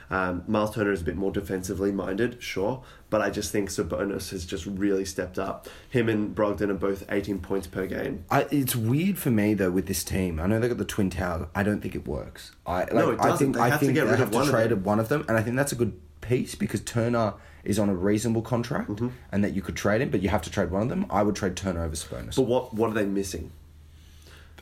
[0.10, 4.30] Um, Miles Turner is a bit more defensively minded, sure, but I just think Sabonis
[4.30, 5.68] has just really stepped up.
[5.90, 8.24] Him and Brogdon are both 18 points per game.
[8.30, 10.40] I, it's weird for me though with this team.
[10.40, 11.48] I know they got the twin towers.
[11.56, 12.52] I don't think it works.
[12.68, 13.38] I like, No, it doesn't.
[13.40, 14.84] think They I have to think get they rid of to one of trade them.
[14.84, 17.34] one of them, and I think that's a good piece because Turner
[17.64, 19.08] is on a reasonable contract, Mm-hmm.
[19.32, 21.08] and that you could trade him, but you have to trade one of them.
[21.10, 23.52] I would trade Turner over Sabonis, But what what are they missing?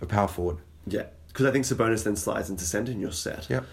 [0.01, 0.57] A power forward.
[0.87, 3.49] Yeah, because I think Sabonis then slides into center and you're set.
[3.49, 3.65] Yep.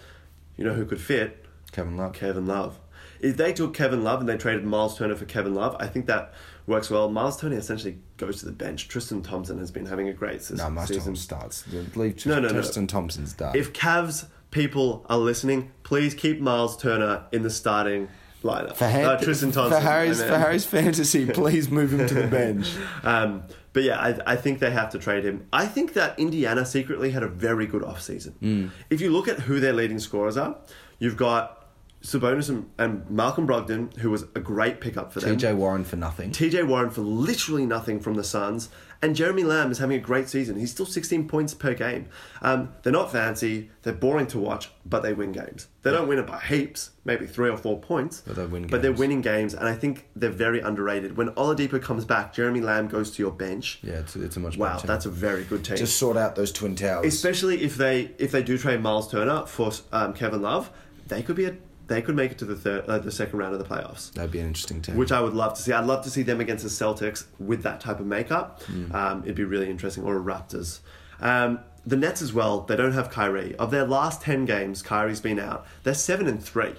[0.57, 1.45] You know who could fit?
[1.71, 2.13] Kevin Love.
[2.13, 2.79] Kevin Love.
[3.19, 6.05] If they took Kevin Love and they traded Miles Turner for Kevin Love, I think
[6.05, 6.33] that
[6.67, 7.09] works well.
[7.09, 8.87] Miles Turner essentially goes to the bench.
[8.87, 10.57] Tristan Thompson has been having a great season.
[10.57, 10.89] No, Miles.
[10.89, 11.65] Thompson starts.
[11.95, 12.53] Leave No, no, no.
[12.53, 13.55] Tristan Thompson's done.
[13.57, 18.07] If Cavs people are listening, please keep Miles Turner in the starting
[18.43, 18.75] lineup.
[18.75, 19.81] for, Uh, Tristan Thompson.
[19.81, 20.37] for Harry's for.
[20.37, 22.71] Harry's fantasy, please move him to the bench.
[23.03, 23.43] Um,
[23.79, 25.47] but yeah, I, I think they have to trade him.
[25.53, 28.33] I think that Indiana secretly had a very good offseason.
[28.41, 28.71] Mm.
[28.89, 30.57] If you look at who their leading scorers are,
[30.97, 31.58] you've got
[32.01, 35.37] Sabonis and, and Malcolm Brogdon, who was a great pickup for them.
[35.37, 36.31] TJ Warren for nothing.
[36.31, 38.69] TJ Warren for literally nothing from the Suns,
[39.01, 40.57] and Jeremy Lamb is having a great season.
[40.57, 42.07] He's still 16 points per game.
[42.41, 45.67] Um, they're not fancy, they're boring to watch, but they win games.
[45.81, 48.71] They don't win it by heaps, maybe three or four points, But they win games.
[48.71, 51.17] But they're winning games, and I think they're very underrated.
[51.17, 53.79] When Oladipo comes back, Jeremy Lamb goes to your bench.
[53.83, 55.75] yeah, it's, it's a much Wow, that's a very good team.
[55.75, 57.05] just sort out those twin towers.
[57.13, 60.69] Especially if they if they do trade Miles Turner for um, Kevin Love,
[61.07, 61.55] they could be a,
[61.89, 64.31] they could make it to the third uh, the second round of the playoffs That'd
[64.31, 64.95] be an interesting team.
[64.95, 65.73] which I would love to see.
[65.73, 68.61] I'd love to see them against the Celtics with that type of makeup.
[68.63, 68.95] Hmm.
[68.95, 70.79] Um, it'd be really interesting, or Raptors.
[71.19, 72.61] Um, the Nets as well.
[72.61, 73.55] They don't have Kyrie.
[73.57, 75.65] Of their last ten games, Kyrie's been out.
[75.83, 76.75] They're seven and three.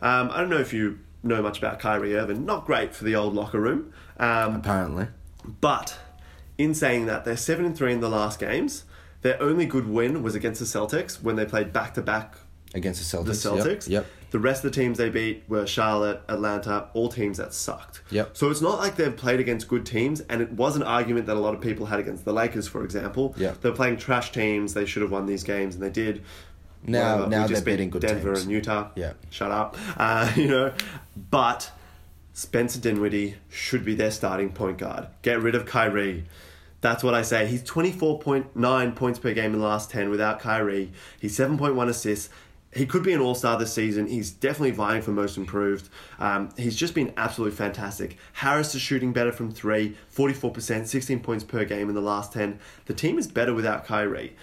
[0.00, 2.44] Um, I don't know if you know much about Kyrie Irving.
[2.46, 3.92] Not great for the old locker room.
[4.18, 5.08] Um, apparently.
[5.60, 5.98] but
[6.56, 8.84] in saying that, they're seven and three in the last games.
[9.22, 12.36] Their only good win was against the Celtics when they played back to back
[12.74, 13.24] Against the Celtics.
[13.26, 13.88] the Celtics.
[13.88, 14.04] Yep.
[14.04, 14.06] yep.
[14.30, 18.02] The rest of the teams they beat were Charlotte, Atlanta, all teams that sucked.
[18.10, 18.36] Yep.
[18.36, 21.36] So it's not like they've played against good teams, and it was an argument that
[21.36, 23.34] a lot of people had against the Lakers, for example.
[23.38, 23.62] Yep.
[23.62, 24.74] They're playing trash teams.
[24.74, 26.22] They should have won these games, and they did.
[26.86, 27.30] Now- Whatever.
[27.30, 28.12] now We just they're beating good teams.
[28.12, 28.42] Denver teams.
[28.42, 28.88] and Utah.
[28.96, 29.12] Yeah.
[29.30, 29.76] Shut up.
[29.96, 30.72] Uh, you know,
[31.30, 31.70] but
[32.34, 35.08] Spencer Dinwiddie should be their starting point guard.
[35.22, 36.24] Get rid of Kyrie.
[36.80, 37.46] That's what I say.
[37.48, 40.92] He's 24.9 points per game in the last 10 without Kyrie.
[41.18, 42.28] He's 7.1 assists.
[42.74, 44.06] He could be an all star this season.
[44.06, 45.88] He's definitely vying for most improved.
[46.18, 48.18] Um, he's just been absolutely fantastic.
[48.34, 52.58] Harris is shooting better from three, 44%, 16 points per game in the last 10.
[52.86, 54.36] The team is better without Kyrie.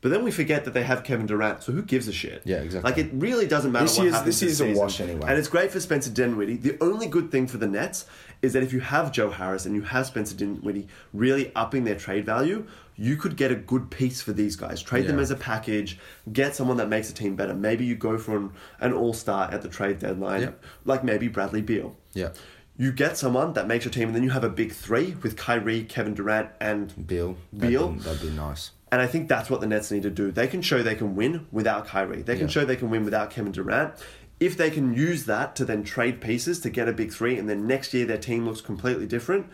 [0.00, 2.42] But then we forget that they have Kevin Durant, so who gives a shit?
[2.44, 2.90] Yeah, exactly.
[2.90, 5.26] Like, it really doesn't matter This what year's- happens this year's a wash anyway.
[5.28, 6.56] And it's great for Spencer Dinwiddie.
[6.56, 8.06] The only good thing for the Nets
[8.42, 11.94] is that if you have Joe Harris and you have Spencer Dinwiddie really upping their
[11.94, 14.82] trade value, you could get a good piece for these guys.
[14.82, 15.98] Trade them as a package,
[16.32, 17.54] get someone that makes a team better.
[17.54, 18.50] Maybe you go for an,
[18.80, 20.64] an all star at the trade deadline, Yep.
[20.84, 21.96] like maybe Bradley Beal.
[22.12, 22.30] Yeah.
[22.76, 25.36] You get someone that makes your team, and then you have a big three with
[25.36, 27.36] Kyrie, Kevin Durant, and Beal.
[27.52, 27.88] That'd Beal.
[27.88, 28.70] be- That'd be nice.
[28.90, 30.30] and I think that's what the Nets need to do.
[30.30, 32.22] They can show they can win without Kyrie.
[32.22, 32.52] They can Yeah.
[32.52, 33.92] show they can win without Kevin Durant.
[34.40, 37.48] If they can use that to then trade pieces to get a big three, and
[37.48, 39.46] then next year their team looks completely different.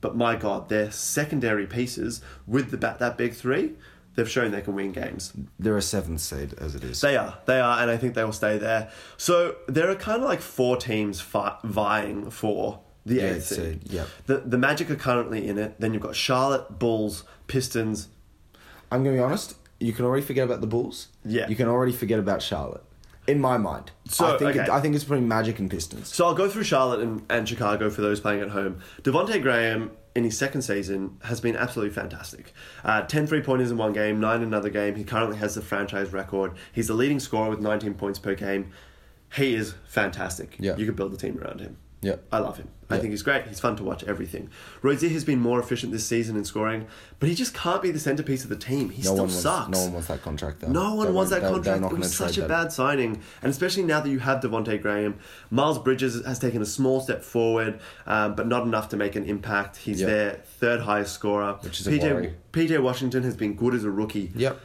[0.00, 3.72] But my God, their secondary pieces with the bat that big three,
[4.14, 5.32] they've shown they can win games.
[5.58, 7.00] They're a seventh seed as it is.
[7.00, 8.90] They are, they are, and I think they will stay there.
[9.16, 13.80] So there are kind of like four teams fi- vying for the The eighth seed.
[13.92, 14.08] yep.
[14.26, 15.80] The the Magic are currently in it.
[15.80, 18.08] Then you've got Charlotte, Bulls, Pistons,
[18.92, 19.56] I'm going to be honest.
[19.78, 21.08] You can already forget about the Bulls.
[21.24, 21.48] Yeah.
[21.48, 22.82] You can already forget about Charlotte.
[23.30, 23.92] In my mind.
[24.08, 24.68] So, I think it.
[24.68, 26.12] I think it's between Magic and Pistons.
[26.12, 28.80] So I'll go through Charlotte and, and Chicago for those playing at home.
[29.02, 32.52] Devonte Graham in his second season has been absolutely fantastic.
[32.84, 34.96] Uh, 10 three pointers in one game, 9 in another game.
[34.96, 36.52] He currently has the franchise record.
[36.72, 38.72] He's the leading scorer with 19 points per game.
[39.34, 40.56] He is fantastic.
[40.58, 40.76] Yeah.
[40.76, 41.76] You could build a team around him.
[42.02, 42.16] Yeah.
[42.32, 42.68] I love him.
[42.88, 43.00] I Yeah.
[43.02, 43.46] think he's great.
[43.46, 44.48] He's fun to watch everything.
[44.80, 46.86] Rozier has been more efficient this season in scoring,
[47.18, 48.88] but he just can't be the centerpiece of the team.
[48.88, 49.34] He No still wants.
[49.34, 49.68] sucks.
[49.68, 50.68] No one wants that contract though.
[50.72, 51.94] No one They wants that won't- they're- they're contract.
[51.94, 52.48] It was such a that.
[52.48, 55.16] bad signing, and especially now that you have Devonte Graham,
[55.50, 59.24] Miles Bridges has taken a small step forward, um, but not enough to make an
[59.24, 59.76] impact.
[59.76, 61.58] He's their third highest scorer.
[61.60, 62.34] Which is a PJ worry.
[62.52, 64.32] PJ Washington has been good as a rookie.
[64.34, 64.58] Yep.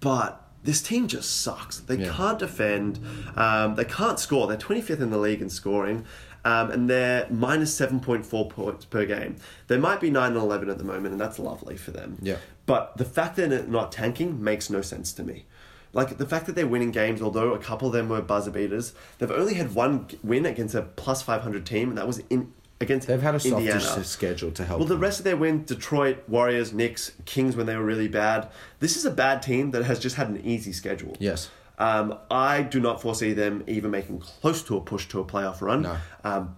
[0.00, 1.78] But this team just sucks.
[1.78, 2.12] They Yeah.
[2.12, 2.98] can't defend.
[3.36, 4.46] Um, they can't score.
[4.46, 6.04] They're 25th in the league in scoring.
[6.46, 9.34] Um, and they're minus 7.4 points per game.
[9.66, 12.18] They might be 9 and 11 at the moment, and that's lovely for them.
[12.22, 12.36] Yeah.
[12.66, 15.44] But the fact that they're not tanking makes no sense to me.
[15.92, 18.94] Like the fact that they're winning games, although a couple of them were buzzer beaters,
[19.18, 23.08] they've only had one win against a plus 500 team, and that was in against
[23.08, 23.80] They've had a Indiana.
[23.80, 24.78] softer schedule to help.
[24.78, 25.02] Well, the them.
[25.02, 28.48] rest of their win Detroit, Warriors, Knicks, Kings when they were really bad.
[28.78, 31.16] This is a bad team that has just had an easy schedule.
[31.18, 31.50] Yes.
[31.78, 35.60] Um, I do not foresee them even making close to a push to a playoff
[35.60, 35.82] run.
[35.82, 35.96] No.
[36.24, 36.56] Um,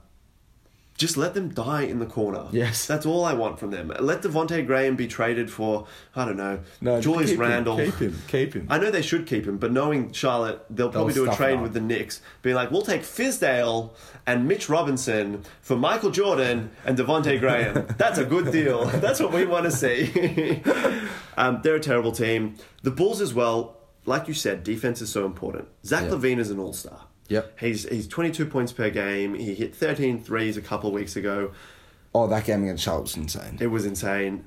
[0.98, 2.46] just let them die in the corner.
[2.50, 2.84] Yes.
[2.84, 3.92] That's all I want from them.
[4.00, 8.22] Let Devonte Graham be traded for, I don't know, No, Julius keep him, keep him,
[8.26, 8.66] keep him.
[8.68, 11.72] I know they should keep him, but knowing Charlotte, they'll probably do a trade with
[11.72, 13.92] the Knicks, being like, we'll take Fizdale
[14.26, 17.86] and Mitch Robinson for Michael Jordan and Devonte Graham.
[17.96, 18.84] That's a good deal.
[18.86, 20.60] That's what we want to see.
[21.36, 22.56] um, they're a terrible team.
[22.82, 25.68] The Bulls as well, like you said, defense is so important.
[25.84, 26.10] Zach Yeah.
[26.10, 27.06] LaVine is an all-star.
[27.28, 27.60] Yep.
[27.60, 29.34] He's he's 22 points per game.
[29.34, 31.52] He hit 13 threes a couple of weeks ago.
[32.14, 33.58] oh, that game against Charlotte was insane.
[33.60, 34.44] It was insane.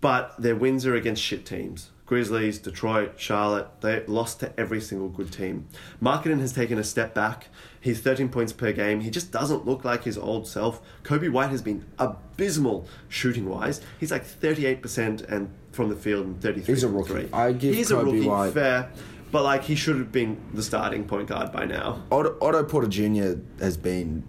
[0.00, 1.90] But their wins are against shit teams.
[2.06, 5.66] Grizzlies, Detroit, Charlotte, they lost to every single good team.
[6.00, 7.48] Markkanen has taken a step back.
[7.80, 9.00] He's 13 points per game.
[9.00, 10.80] He just doesn't look like his old self.
[11.02, 13.80] Coby White has been abysmal shooting wise.
[14.00, 17.28] He's like 38% and from the field and 33 He's a rookie.
[17.32, 18.90] I give He's a Coby rookie, White- fair.
[19.30, 22.02] But like he should have been the starting point guard by now.
[22.10, 23.38] Otto, Otto Porter Jr.
[23.60, 24.24] has been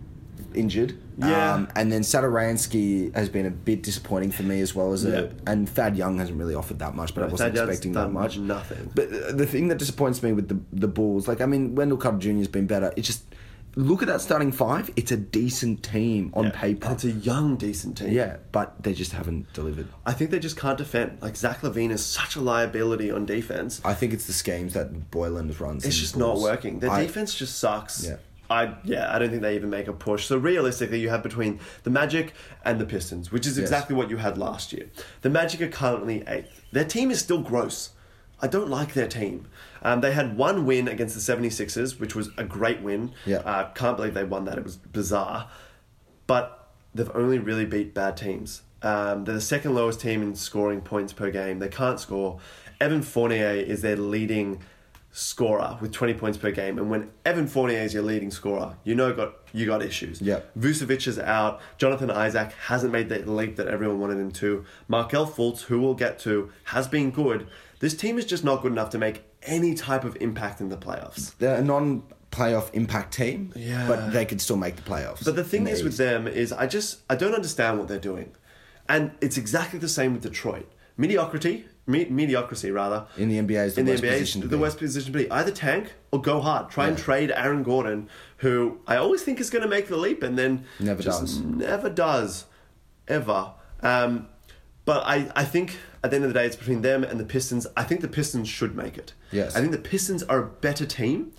[0.54, 0.94] injured.
[1.18, 1.54] Yeah.
[1.56, 5.20] Um, and then Satoransky has been a bit disappointing for me as well as Yeah.
[5.22, 5.30] a.
[5.48, 8.38] And Thad Young hasn't really offered that much, but I wasn't Thad expecting that much.
[8.38, 8.92] nothing.
[8.94, 12.20] But the thing that disappoints me with the the Bulls, like I mean, Wendell Carter
[12.20, 12.38] Jr.
[12.38, 12.92] has been better.
[12.96, 13.24] It's just
[13.80, 14.89] look at that starting five.
[14.96, 16.52] It's a decent team on Yeah.
[16.52, 16.92] paper.
[16.92, 18.12] It's a young, decent team.
[18.12, 19.88] yeah, but they just haven't delivered.
[20.06, 21.20] I think they just can't defend.
[21.22, 23.82] Like Zach LaVine is such a liability on defense.
[23.86, 25.86] I think it's the schemes that Boylen runs.
[25.86, 26.80] It's just not working.
[26.80, 28.06] Their I- defense just sucks.
[28.06, 28.18] Yeah.
[28.52, 30.26] I yeah, I don't think they even make a push.
[30.26, 32.34] So realistically, you have between the Magic
[32.65, 33.63] and the Pistons, which is Yes.
[33.68, 34.88] exactly what you had last year.
[35.22, 36.62] The Magic are currently eighth.
[36.72, 37.89] Their team is still gross.
[38.42, 39.46] I don't like their team.
[39.82, 43.13] Um, they had one win against the 76ers, which was a great win.
[43.26, 43.38] Yeah.
[43.38, 44.58] Uh, can't believe they won that.
[44.58, 45.50] It was bizarre.
[46.28, 48.62] But they've only really beat bad teams.
[48.82, 51.60] Um, they're the second lowest team in scoring points per game.
[51.60, 52.39] They can't score.
[52.80, 54.60] Evan Fournier is their leading
[55.12, 56.78] scorer with 20 points per game.
[56.78, 60.22] And when Evan Fournier is your leading scorer, you know got you got issues.
[60.22, 60.42] Yeah.
[60.58, 61.60] Vucevic is out.
[61.78, 64.65] Jonathan Isaac hasn't made that leap that everyone wanted him to.
[64.88, 67.48] Markelle Fultz, who we'll get to, has been good.
[67.80, 70.78] This team is just not good enough to make any type of impact in the
[70.78, 71.36] playoffs.
[71.38, 73.88] They're a non-playoff impact team, Yeah.
[73.88, 75.23] but they could still make the playoffs.
[75.25, 77.88] But the thing in the is with them is I just I don't understand what
[77.88, 78.32] they're doing,
[78.88, 80.69] and it's exactly the same with Detroit.
[80.97, 83.08] Mediocrity, me, mediocrity rather.
[83.17, 84.62] In the NBA is the in the worst NBA position to the be.
[84.62, 85.32] worst position to be.
[85.32, 86.69] Either tank or go hard.
[86.69, 90.21] Try and trade Aaron Gordon, who I always think is going to make the leap,
[90.23, 91.39] and then Never does.
[91.39, 92.45] Never does,
[93.08, 93.54] ever.
[93.82, 94.28] Um,
[94.84, 97.24] but I, I think at the end of the day, it's between them and the
[97.26, 97.68] Pistons.
[97.76, 99.14] I think the Pistons should make it.
[99.32, 99.56] Yes.
[99.56, 101.34] I think the Pistons are a better team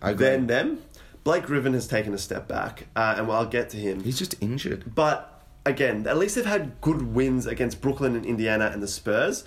[0.00, 0.78] than them.
[1.24, 4.02] Blake Griffin has taken a step back, uh, and I'll get to him.
[4.04, 4.94] He's just injured.
[4.94, 9.44] But again, at least they've had good wins against Brooklyn and Indiana and the Spurs,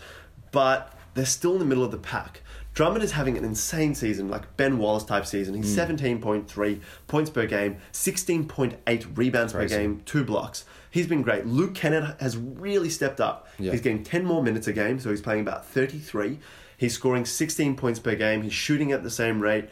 [0.52, 2.42] but they're still in the middle of the pack.
[2.74, 5.54] Drummond is having an insane season, like Ben Wallace type season.
[5.56, 5.80] He's Hmm.
[5.94, 9.76] 17.3 points per game, 16.8 rebounds Crazy.
[9.76, 10.66] per game, two blocks.
[10.90, 11.46] He's been great.
[11.46, 13.48] Luke Kennard has really stepped up.
[13.60, 13.72] Yeah.
[13.72, 16.40] He's getting 10 more minutes a game, so he's playing about 33.
[16.78, 18.44] He's scoring 16 points per game.
[18.44, 19.70] He's shooting at the same rate.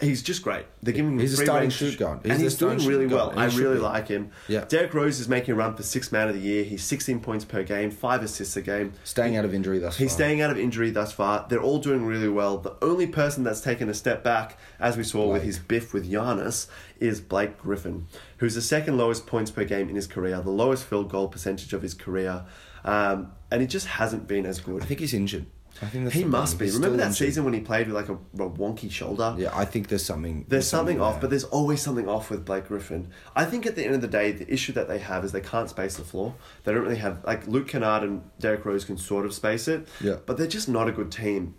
[0.00, 0.66] He's just great.
[0.82, 2.20] They're giving him He's a starting shoot guard.
[2.24, 3.32] He's and he's doing really well.
[3.36, 3.80] I really be.
[3.80, 4.32] like him.
[4.48, 4.64] Yeah.
[4.64, 6.64] Derrick Rose is making a run for six man of the year.
[6.64, 8.94] He's 16 points per game, five assists a game.
[9.04, 10.02] Staying out of injury thus far.
[10.02, 10.16] He's far.
[10.16, 11.46] staying out of injury thus far.
[11.48, 12.58] They're all doing really well.
[12.58, 16.10] The only person that's taken a step back, as we saw with his biff with
[16.10, 16.66] Giannis,
[16.98, 20.84] is Blake Griffin, who's the second lowest points per game in his career, the lowest
[20.86, 22.44] field goal percentage of his career,
[22.84, 24.82] um, and he just hasn't been as good.
[24.82, 25.46] I think he's injured.
[25.82, 26.70] I think he must be.
[26.70, 27.16] Remember that injured.
[27.16, 29.34] season when he played with like a, a wonky shoulder?
[29.36, 30.44] Yeah, I think there's something.
[30.48, 33.08] There's something off, but there's always something off with Blake Griffin.
[33.34, 35.40] I think at the end of the day, the issue that they have is they
[35.40, 36.34] can't space the floor.
[36.62, 39.88] They don't really have like Luke Kennard and Derrick Rose can sort of space it,
[40.00, 40.16] Yeah.
[40.26, 41.54] but they're just not a good team.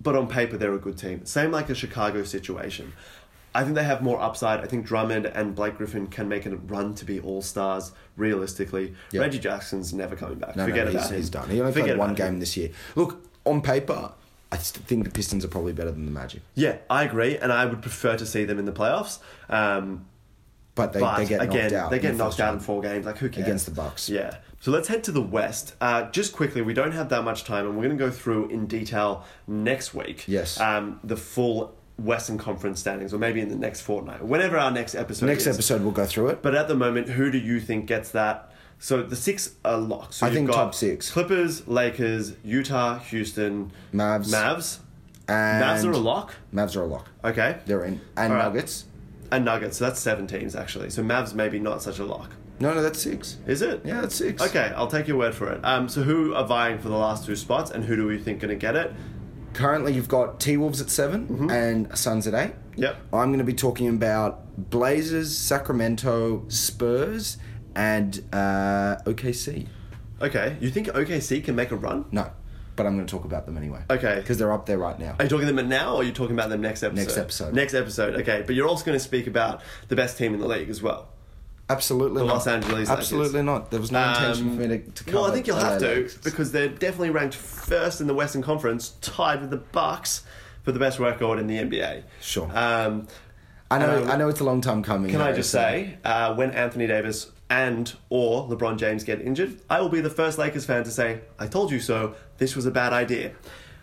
[0.00, 1.24] But on paper, they're a good team.
[1.24, 2.92] Same like the Chicago situation.
[3.54, 4.60] I think they have more upside.
[4.60, 7.92] I think Drummond and Blake Griffin can make a run to be all stars.
[8.18, 9.22] Realistically, Yeah.
[9.22, 10.56] Reggie Jackson's never coming back.
[10.56, 11.16] No, Forget no, about he's, him.
[11.16, 11.48] he's done.
[11.48, 12.32] He only Forget played one about him.
[12.34, 12.70] game this year.
[12.94, 14.12] Look, on paper,
[14.52, 17.66] I think the Pistons are probably better than the Magic, Yeah, I agree, and I
[17.66, 19.18] would prefer to see them in the playoffs.
[19.48, 20.06] Um,
[20.74, 21.90] but they, but they get again, knocked out.
[21.90, 23.06] they get knocked out in four games.
[23.06, 23.46] Like who cares?
[23.46, 24.08] Against the Bucks.
[24.08, 24.36] Yeah.
[24.60, 25.74] So let's head to the West.
[25.80, 28.48] Uh, just quickly, we don't have that much time, and we're going to go through
[28.48, 30.24] in detail next week.
[30.28, 30.60] Yes.
[30.60, 34.94] Um, the full Western Conference standings, or maybe in the next fortnight, whenever our next
[34.94, 35.26] episode.
[35.26, 35.56] Next is.
[35.56, 36.42] episode, we'll go through it.
[36.42, 38.52] But at the moment, who do you think gets that?
[38.78, 40.14] So the six are locked.
[40.14, 41.10] So I you've think got top six.
[41.10, 44.28] Clippers, Lakers, Utah, Houston, Mavs.
[44.32, 44.78] Mavs.
[45.28, 46.34] and Mavs are a lock.
[46.54, 47.08] Mavs are a lock.
[47.24, 47.58] Okay.
[47.66, 48.00] They're in.
[48.16, 48.44] And All right.
[48.44, 48.84] Nuggets.
[49.32, 49.78] And Nuggets.
[49.78, 50.90] So that's seven teams actually.
[50.90, 52.30] So Mavs maybe not such a lock.
[52.58, 53.36] No, no, that's six.
[53.46, 53.82] Is it?
[53.84, 54.40] Yeah, that's six.
[54.40, 55.60] Okay, I'll take your word for it.
[55.62, 58.40] Um, so who are vying for the last two spots, and who do we think
[58.40, 58.94] going to get it?
[59.52, 62.54] Currently, you've got T Wolves at 7 and Suns at eight.
[62.76, 62.96] Yep.
[63.12, 67.36] I'm going to be talking about Blazers, Sacramento, Spurs,
[67.76, 69.66] and uh, OKC.
[70.20, 72.06] Okay, you think OKC can make a run?
[72.10, 72.30] No,
[72.74, 73.82] but I'm going to talk about them anyway.
[73.90, 74.16] Okay.
[74.16, 75.14] Because they're up there right now.
[75.18, 77.02] Are you talking them now, or are you talking about them next episode?
[77.02, 77.54] Next episode.
[77.54, 78.14] Next episode.
[78.22, 80.80] Okay, but you're also going to speak about the best team in the league as
[80.82, 81.08] well.
[81.68, 82.34] Absolutely The not.
[82.34, 82.88] Los Angeles.
[82.88, 83.70] Absolutely not.
[83.72, 85.80] There was no intention Um, for me to, to cover well, I think you'll have
[85.80, 90.22] to because they're definitely ranked first in the Western Conference, tied with the Bucks
[90.62, 92.04] for the best record in the NBA.
[92.20, 92.48] Sure.
[92.56, 93.08] Um,
[93.70, 94.02] I know.
[94.04, 95.10] um, I know it's a long time coming.
[95.10, 99.60] Can I just so- say, uh, when Anthony Davis and or LeBron James get injured,
[99.70, 102.14] I will be the first Lakers fan to say, "I told you so.
[102.38, 103.32] This was a bad idea."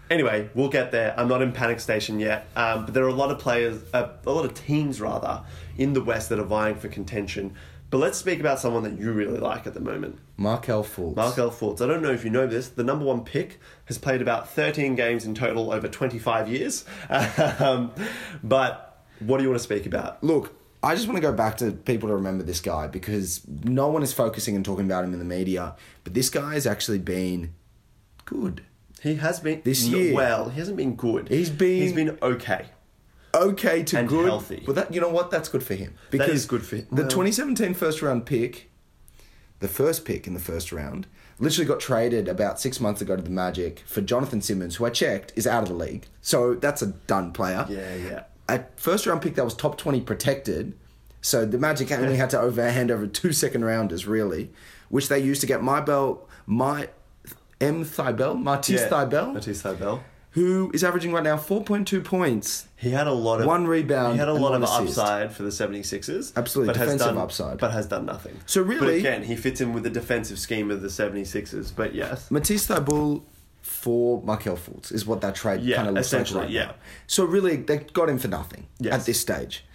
[0.09, 1.13] Anyway, we'll get there.
[1.17, 4.09] I'm not in panic station yet, um, but there are a lot of players, uh,
[4.25, 5.43] a lot of teams rather,
[5.77, 7.55] in the West that are vying for contention.
[7.89, 10.17] But let's speak about someone that you really like at the moment.
[10.35, 11.15] Markelle Fultz.
[11.15, 11.79] Markelle Fultz.
[11.79, 12.69] I don't know if you know this.
[12.69, 16.85] The number one pick has played about 13 games in total over 25 years.
[17.59, 17.91] um,
[18.43, 20.23] but what do you want to speak about?
[20.23, 23.87] Look, I just want to go back to people to remember this guy because no
[23.87, 25.75] one is focusing and talking about him in the media.
[26.03, 27.53] But this guy has actually been
[28.25, 28.63] good.
[29.01, 30.13] He has been This year.
[30.13, 31.29] Well, he hasn't been good.
[31.29, 32.65] He's been- he's been okay.
[33.33, 34.25] Okay to And good.
[34.25, 34.61] healthy.
[34.65, 35.31] But that you know what?
[35.31, 35.95] That's good for him.
[36.11, 36.87] Because That is good for him.
[36.91, 38.69] The Well- 2017 first round pick,
[39.59, 41.07] the first pick in the first round,
[41.39, 44.89] literally got traded about six months ago to the Magic for Jonathon Simmons, who I
[44.89, 46.05] checked is out of the league.
[46.21, 47.65] So that's a done player.
[47.69, 48.23] Yeah, yeah.
[48.49, 50.73] A first round pick that was top 20 protected.
[51.21, 54.51] So the Magic only had to over hand over two second rounders, really,
[54.89, 56.89] which they used to get my bell, my
[57.61, 57.85] M.
[57.85, 60.01] Thybulle, Martise Yeah, Thybulle, Matisse Thybulle.
[60.31, 62.67] who is averaging right now 4.2 points.
[62.75, 64.97] He had a lot of One rebound He had a lot of assist.
[64.99, 66.33] upside for the 76ers.
[66.35, 67.57] Absolutely, but has defensive done, upside.
[67.59, 68.37] But has done nothing.
[68.45, 71.71] So really, But again, he fits in with the defensive scheme of the 76ers.
[71.73, 72.29] But yes.
[72.29, 73.21] Matisse Thybulle
[73.83, 76.65] for Markelle Fultz is what that trade Yeah, kind of looks like essentially, right yeah.
[76.67, 76.75] now.
[77.07, 78.93] So really, they got him for nothing Yes.
[78.93, 79.65] at this stage.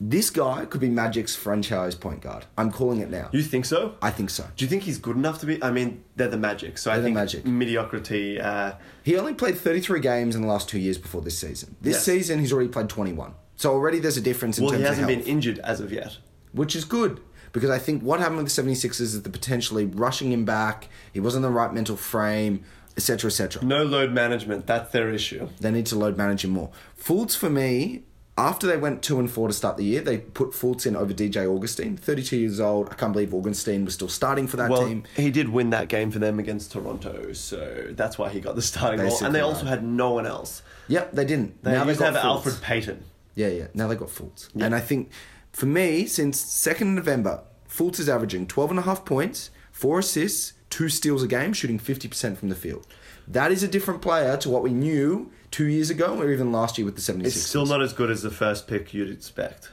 [0.00, 2.46] This guy could be Magic's franchise point guard.
[2.56, 3.28] I'm calling it now.
[3.32, 3.96] You think so?
[4.00, 4.44] I think so.
[4.56, 5.62] Do you think he's good enough to be?
[5.62, 7.44] I mean, they're the Magic, so I They're the think Magic.
[7.46, 8.40] mediocrity.
[8.40, 11.74] Uh, He only played 33 games in the last two years before this season.
[11.82, 12.04] This Yes.
[12.04, 13.32] season, he's already played 21.
[13.56, 15.80] So already there's a difference in well, terms of Well, he hasn't been injured as
[15.80, 16.18] of yet.
[16.52, 17.20] which is good
[17.52, 20.88] because I think what happened with the 76ers is the potentially rushing him back.
[21.12, 22.62] He wasn't in the right mental frame,
[22.98, 23.64] etc., etc.
[23.64, 24.66] No load management.
[24.66, 25.48] That's their issue.
[25.60, 26.70] They need to load manage him more.
[27.00, 28.02] Fultz for me.
[28.36, 31.12] After they went two and four to start the year, they put Fultz in over
[31.12, 32.88] DJ Augustin, 32 years old.
[32.88, 35.02] I can't believe Augustin was still starting for that Well, team.
[35.16, 38.62] he did win that game for them against Toronto, so that's why he got the
[38.62, 39.24] starting role.
[39.24, 40.62] And they also had no one else.
[40.86, 41.64] Yep, they didn't.
[41.64, 42.42] They now they used to have Fultz.
[42.44, 43.02] Elfrid Payton.
[43.34, 43.66] Yeah, yeah.
[43.74, 44.48] Now they got Fultz.
[44.54, 45.10] And I think
[45.50, 50.52] for me, since 2nd November, Fultz is averaging 12 and a half points, four assists,
[50.78, 52.86] two steals a game, shooting 50% from the field.
[53.26, 56.78] That is a different player to what we knew two years ago or even last
[56.78, 57.26] year with the 76ers.
[57.26, 59.72] It's still not as good as the first pick you'd expect.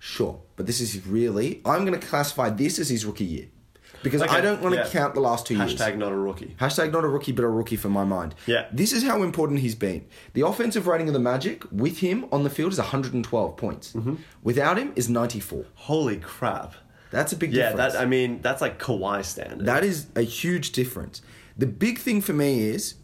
[0.00, 0.40] Sure.
[0.56, 3.46] But this is really, I'm going to classify this as his rookie year.
[4.02, 4.88] Because Okay, I don't want to yeah.
[4.88, 5.76] count the last two years.
[5.76, 6.56] Hashtag not a rookie.
[6.58, 8.34] Hashtag not a rookie, but a rookie for my mind.
[8.46, 8.66] Yeah.
[8.72, 10.04] This is how important he's been.
[10.34, 13.92] The offensive rating of the Magic with him on the field is 112 points.
[13.92, 14.16] Mm-hmm.
[14.42, 15.64] Without him is 94.
[15.74, 16.74] Holy crap.
[17.10, 17.94] That's a big Yeah, difference.
[17.94, 19.66] that I mean, that's like Kawhi standard.
[19.66, 21.22] That is a huge difference.
[21.56, 22.94] The big thing for me is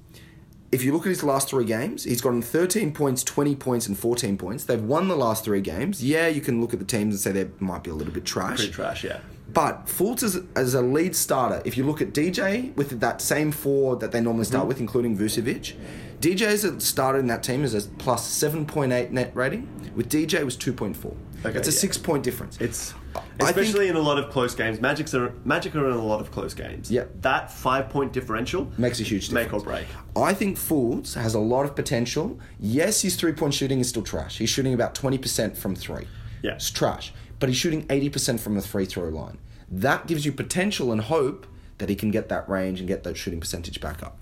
[0.71, 3.99] if you look at his last three games, he's gotten 13 points, 20 points, and
[3.99, 4.65] 14 points.
[4.65, 6.03] They've won the last three games.
[6.05, 8.25] Yeah, you can look at the teams and say they might be a little bit
[8.25, 8.57] trash.
[8.59, 9.21] Pretty trash, yeah.
[9.53, 13.53] But Fultz as, as a lead starter, if you look at DJ with that same
[13.53, 14.53] four that they normally Mm-hmm.
[14.53, 15.75] start with, including Vucevic,
[16.21, 19.69] DJ as a starter in that team is a plus 7.8 net rating.
[19.95, 21.15] With DJ was 2.4.
[21.45, 21.77] Okay, it's a yeah.
[21.79, 22.59] six point difference.
[22.61, 24.81] It's I think- especially in a lot of close games.
[24.81, 26.91] Magic's are Magic are in a lot of close games.
[26.91, 27.05] Yeah.
[27.21, 29.53] That five point differential Makes a huge difference.
[29.53, 29.87] Make or break.
[30.17, 32.39] I think Fultz has a lot of potential.
[32.59, 34.39] Yes, his three point shooting is still trash.
[34.39, 36.07] He's shooting about 20% from three.
[36.43, 36.53] Yeah.
[36.53, 37.13] It's trash.
[37.41, 39.39] But he's shooting 80% from the free throw line.
[39.71, 41.47] That gives you potential and hope
[41.79, 44.19] that he can get that range and get that shooting percentage back up.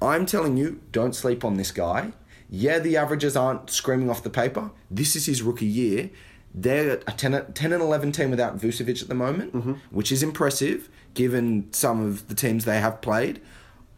[0.00, 2.12] I'm telling you, don't sleep on this guy.
[2.48, 4.70] Yeah, the averages aren't screaming off the paper.
[4.90, 6.10] This is his rookie year.
[6.54, 9.72] They're a 10, 10 and 11 team without Vucevic at the moment, Mm-hmm.
[9.90, 13.40] which is impressive given some of the teams they have played.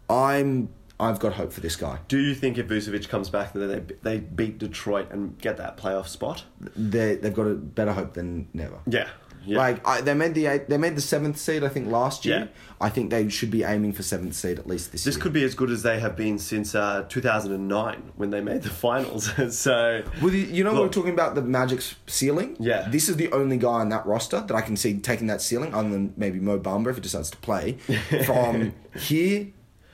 [0.08, 1.98] I'm I've got hope for this guy.
[2.08, 5.76] Do you think if Vucevic comes back, that they they beat Detroit and get that
[5.76, 6.44] playoff spot?
[6.74, 8.78] They they've got a better hope than never.
[8.86, 9.08] Yeah,
[9.46, 9.58] Yeah.
[9.58, 12.38] Like I, they made the eight, they made the seventh seed, I think, last year.
[12.38, 12.46] Yeah.
[12.78, 15.14] I think they should be aiming for seventh seed at least this, This year.
[15.14, 18.62] This could be as good as they have been since uh, 2009 when they made
[18.62, 19.30] the finals.
[19.56, 20.92] so, Well, you- know, we were Look.
[20.92, 22.56] talking about the Magic's ceiling.
[22.60, 22.86] Yeah.
[22.88, 25.72] This is the only guy on that roster that I can see taking that ceiling,
[25.74, 27.72] other than maybe Mo Bamba if he decides to play,
[28.26, 29.46] from here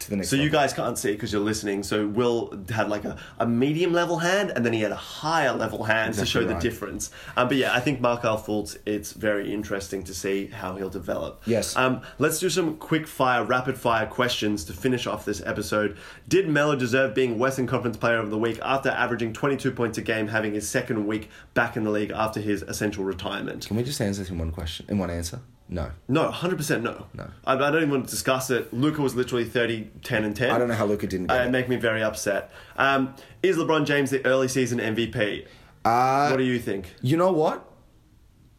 [0.05, 0.31] to the next.
[0.31, 1.83] so you guys can't see because you're listening.
[1.83, 5.53] So Will had like a, a medium level hand, and then he had a higher
[5.53, 7.11] level hand to Exactly show the difference.
[7.37, 8.77] Um, but yeah, I think Markelle Fultz.
[8.87, 11.43] It's very interesting to see how he'll develop.
[11.47, 11.77] Yes.
[11.77, 15.97] Um, let's do some quick fire, rapid fire questions to finish off this episode.
[16.29, 20.03] Did Melo deserve being Western Conference Player of the Week after averaging 22 points a
[20.03, 23.67] game, having his second week back in the league after his essential retirement?
[23.67, 25.41] Can we just answer this in one question, in one answer?
[25.73, 25.91] No.
[26.07, 27.07] No, 100% no.
[27.15, 27.31] No.
[27.47, 28.73] I, I don't even want to discuss it.
[28.75, 30.51] Luka was literally 30, 10, and 10.
[30.51, 31.51] I don't know how Luka didn't get Uh, it.
[31.51, 32.51] make me very upset.
[32.77, 35.47] Um, is LeBron James the early season MVP?
[35.85, 36.95] Uh, what do you think?
[37.01, 37.65] You know what?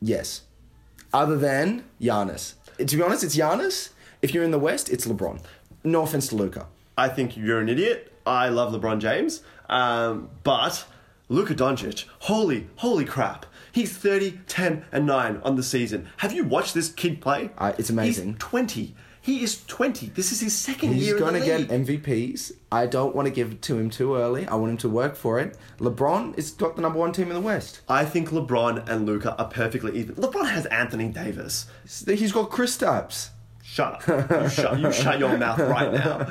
[0.02, 0.42] Yes.
[1.14, 2.56] Other than Giannis.
[2.80, 3.90] To be honest, it's Giannis.
[4.22, 5.40] If you're in the West, it's LeBron.
[5.84, 6.68] No offense to Luka.
[6.98, 8.12] I think you're an idiot.
[8.26, 9.42] I love LeBron James.
[9.70, 10.86] Um, but
[11.30, 13.46] Luka Doncic, holy, holy crap.
[13.74, 16.08] He's 30, 10, and 9 on the season.
[16.18, 17.50] Have you watched this kid play?
[17.58, 18.34] Uh, it's amazing.
[18.34, 18.96] He's 20.
[19.20, 20.08] He is 20.
[20.08, 21.70] This is his second He's year He's going to get.
[21.70, 22.52] MVPs.
[22.72, 24.46] I don't want to give it to him too early.
[24.46, 25.58] I want him to work for it.
[25.80, 27.82] LeBron is got the number one team in the West.
[27.90, 30.16] I think LeBron and Luka are perfectly even.
[30.16, 31.66] LeBron has Anthony Davis.
[32.06, 33.30] He's got Kristaps.
[33.64, 34.30] Shut up.
[34.30, 36.28] You shut, you shut your mouth right now.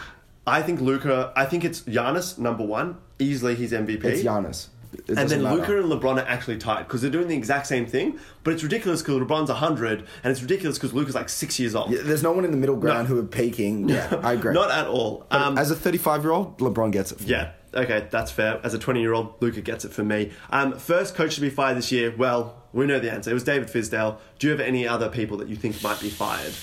[0.46, 1.34] I think Luka.
[1.36, 4.04] I think it's Giannis number one, easily his MVP.
[4.04, 4.68] It's Giannis.
[5.08, 5.56] And then matter.
[5.56, 8.18] Luka and LeBron are actually tied because they're doing the exact same thing.
[8.44, 11.90] But it's ridiculous because LeBron's hundred, and it's ridiculous because Luka's like six years old.
[11.90, 13.88] Yeah, There's no one in the middle ground who are peaking.
[13.98, 14.52] Yeah, I agree.
[14.54, 15.26] Not at all.
[15.30, 17.18] Um, As a 35 year old, LeBron gets it.
[17.18, 17.30] For me.
[17.30, 17.52] yeah.
[17.74, 18.60] Okay, that's fair.
[18.64, 20.32] As a 20 year old, Luka gets it for me.
[20.50, 22.14] Um, first coach to be fired this year.
[22.16, 23.30] Well, we know the answer.
[23.30, 24.18] It was David Fizdale.
[24.38, 26.54] Do you have any other people that you think might be fired?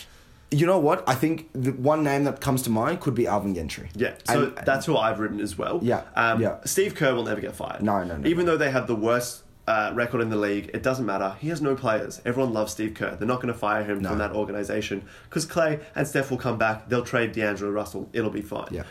[0.52, 1.04] You know what?
[1.08, 3.90] I think the one name that comes to mind could be Alvin Gentry.
[3.96, 5.80] Yeah, so And- that's who I've written as well.
[5.82, 6.58] Yeah, um, yeah.
[6.66, 7.82] Steve Kerr will never get fired.
[7.82, 10.84] No, no, no, Even though they have the worst uh, record in the league, it
[10.84, 11.36] doesn't matter.
[11.40, 12.22] He has no players.
[12.24, 13.16] Everyone loves Steve Kerr.
[13.16, 14.10] They're not going to fire him No.
[14.10, 16.88] from that organization because Clay and Steph will come back.
[16.90, 18.08] They'll trade D'Angelo Russell.
[18.14, 18.68] It'll be fine.
[18.72, 18.84] Yeah.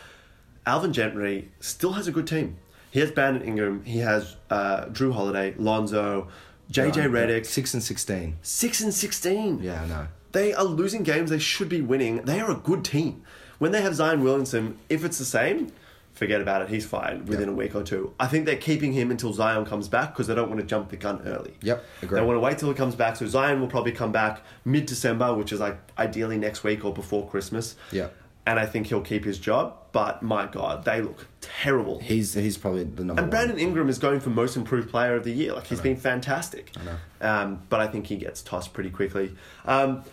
[0.65, 2.57] Alvin Gentry still has a good team.
[2.91, 3.83] He has Brandon Ingram.
[3.85, 6.27] He has uh, Jrue Holiday, Lonzo,
[6.71, 7.45] JJ Yeah, Redick.
[7.45, 8.37] Six and 16.
[8.41, 9.61] Six and sixteen.
[9.61, 10.07] Yeah, I know.
[10.35, 12.23] They are losing games they should be winning.
[12.25, 13.23] They are a good team.
[13.57, 15.71] When they have Zion Williamson, if it's the same,
[16.11, 16.69] forget about it.
[16.69, 17.53] He's fired within Yeah.
[17.53, 18.13] a week or two.
[18.19, 20.89] I think they're keeping him until Zion comes back because they don't want to jump
[20.89, 21.53] the gun early.
[21.61, 22.19] Yep, agree.
[22.19, 23.15] They want to wait till he comes back.
[23.15, 26.93] So Zion will probably come back mid December, which is like ideally next week or
[26.93, 27.75] before Christmas.
[27.91, 28.07] Yeah.
[28.47, 29.73] And I think he'll keep his job.
[29.91, 31.99] But my God, they look terrible.
[31.99, 33.29] He's he's probably the number And one.
[33.29, 35.53] Brandon Ingram is going for most improved player of the year.
[35.53, 36.71] Like he's been fantastic.
[36.79, 36.97] I know.
[37.21, 39.33] Um, but I think he gets tossed pretty quickly.
[39.65, 40.03] Um,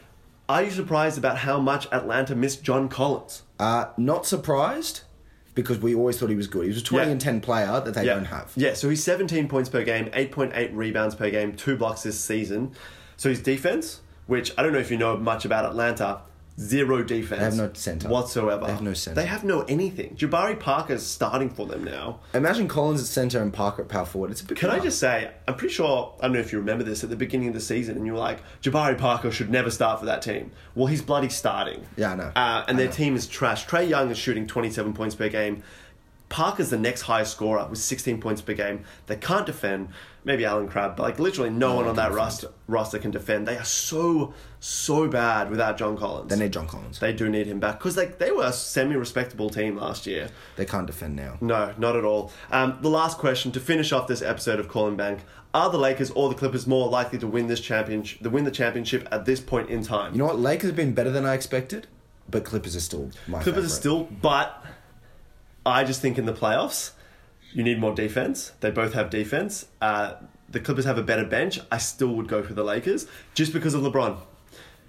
[0.55, 3.43] are you surprised about how much Atlanta missed John Collins?
[3.59, 5.03] Uh, not surprised
[5.55, 6.63] because we always thought he was good.
[6.63, 7.13] He was a 20 Yeah.
[7.13, 8.15] and 10 player that they yeah.
[8.15, 8.53] don't have.
[8.57, 12.73] Yeah, so he's 17 points per game, 8.8 rebounds per game, two blocks this season.
[13.17, 16.23] So his defense, which I don't know if you know much about Atlanta,
[16.63, 17.39] zero defense.
[17.41, 18.09] They have no center.
[18.09, 18.67] whatsoever.
[18.67, 19.15] They have no center.
[19.21, 20.17] They have no anything.
[20.17, 22.21] Jabari Parker's starting for them now.
[22.35, 24.31] Imagine Collins at center and Parker at power forward.
[24.31, 26.59] It's a bit Can I just say, I'm pretty sure, I don't know if you
[26.59, 29.51] remember this at the beginning of the season, and you were like, Jabari Parker should
[29.51, 30.53] never start for that team.
[30.75, 31.87] Well, he's bloody starting.
[31.97, 32.33] Yeah, I know.
[32.37, 32.93] Uh, and I their know.
[32.93, 33.67] team is trash.
[33.67, 35.63] Trae Young is shooting 27 points per game.
[36.29, 38.85] Parker's the next highest scorer with 16 points per game.
[39.07, 39.89] They can't defend.
[40.25, 43.49] Maybe Allen Crabbe, but like literally no, one on that roster, roster can defend.
[43.49, 46.31] They are so, so bad without John Collins.
[46.31, 47.01] They need John Collins.
[47.01, 50.29] They do need him back because like, they were a semi respectable team last year.
[50.57, 51.39] They can't defend now.
[51.41, 52.31] No, not at all.
[52.53, 56.13] Um, the last question to finish off this episode of Calling Bank: Are the Lakers
[56.13, 58.23] or the Clippers more likely to win this championship?
[58.23, 60.13] To win the championship at this point in time?
[60.13, 60.39] You know what?
[60.39, 61.89] Lakers have been better than I expected,
[62.31, 64.65] but Clippers are still my Clippers are still, but
[65.67, 66.93] I just think in the playoffs,
[67.53, 68.53] you need more defense.
[68.61, 69.67] They both have defense.
[69.81, 70.15] Uh,
[70.49, 71.59] the Clippers have a better bench.
[71.71, 74.19] I still would go for the Lakers just because of LeBron.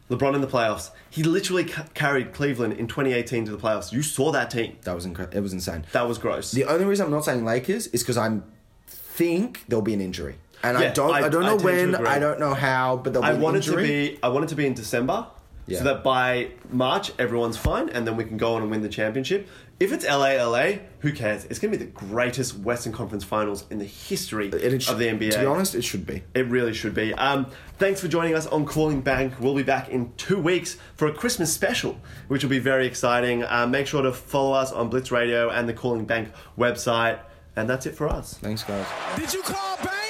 [0.10, 0.90] LeBron in the playoffs.
[1.10, 3.92] He literally ca- carried Cleveland in 2018 to the playoffs.
[3.94, 4.78] You saw that team.
[4.84, 5.38] That was incredible.
[5.38, 5.86] It was insane.
[5.94, 6.52] That was gross.
[6.52, 8.40] The only reason I'm not saying Lakers is because I
[8.88, 11.12] think there'll be an injury, and I don't.
[11.14, 11.96] I, I- don't know to when.
[11.96, 13.88] I don't know how, but there'll be I an want it to injury.
[13.88, 14.20] be.
[14.22, 15.28] I want it to be in December,
[15.66, 15.78] Yeah.
[15.80, 18.90] so that by March everyone's fine, and then we can go on and win the
[18.90, 19.48] championship.
[19.80, 21.46] If it's LA, LA, who cares?
[21.46, 24.98] It's going to be the greatest Western Conference Finals in the history It- it of
[25.00, 25.32] the NBA.
[25.32, 26.24] To be honest, it should be.
[26.34, 27.14] It really should be.
[27.16, 27.48] Um,
[27.80, 29.34] thanks for joining us on Calling Bank.
[29.40, 31.98] We'll be back in two weeks for a Christmas special,
[32.28, 33.44] which will be very exciting.
[33.44, 37.20] Uh, make sure to follow us on Blitz Radio and the Calling Bank website.
[37.56, 38.36] And that's it for us.
[38.36, 38.86] Thanks, guys.
[39.18, 40.03] Did you call back?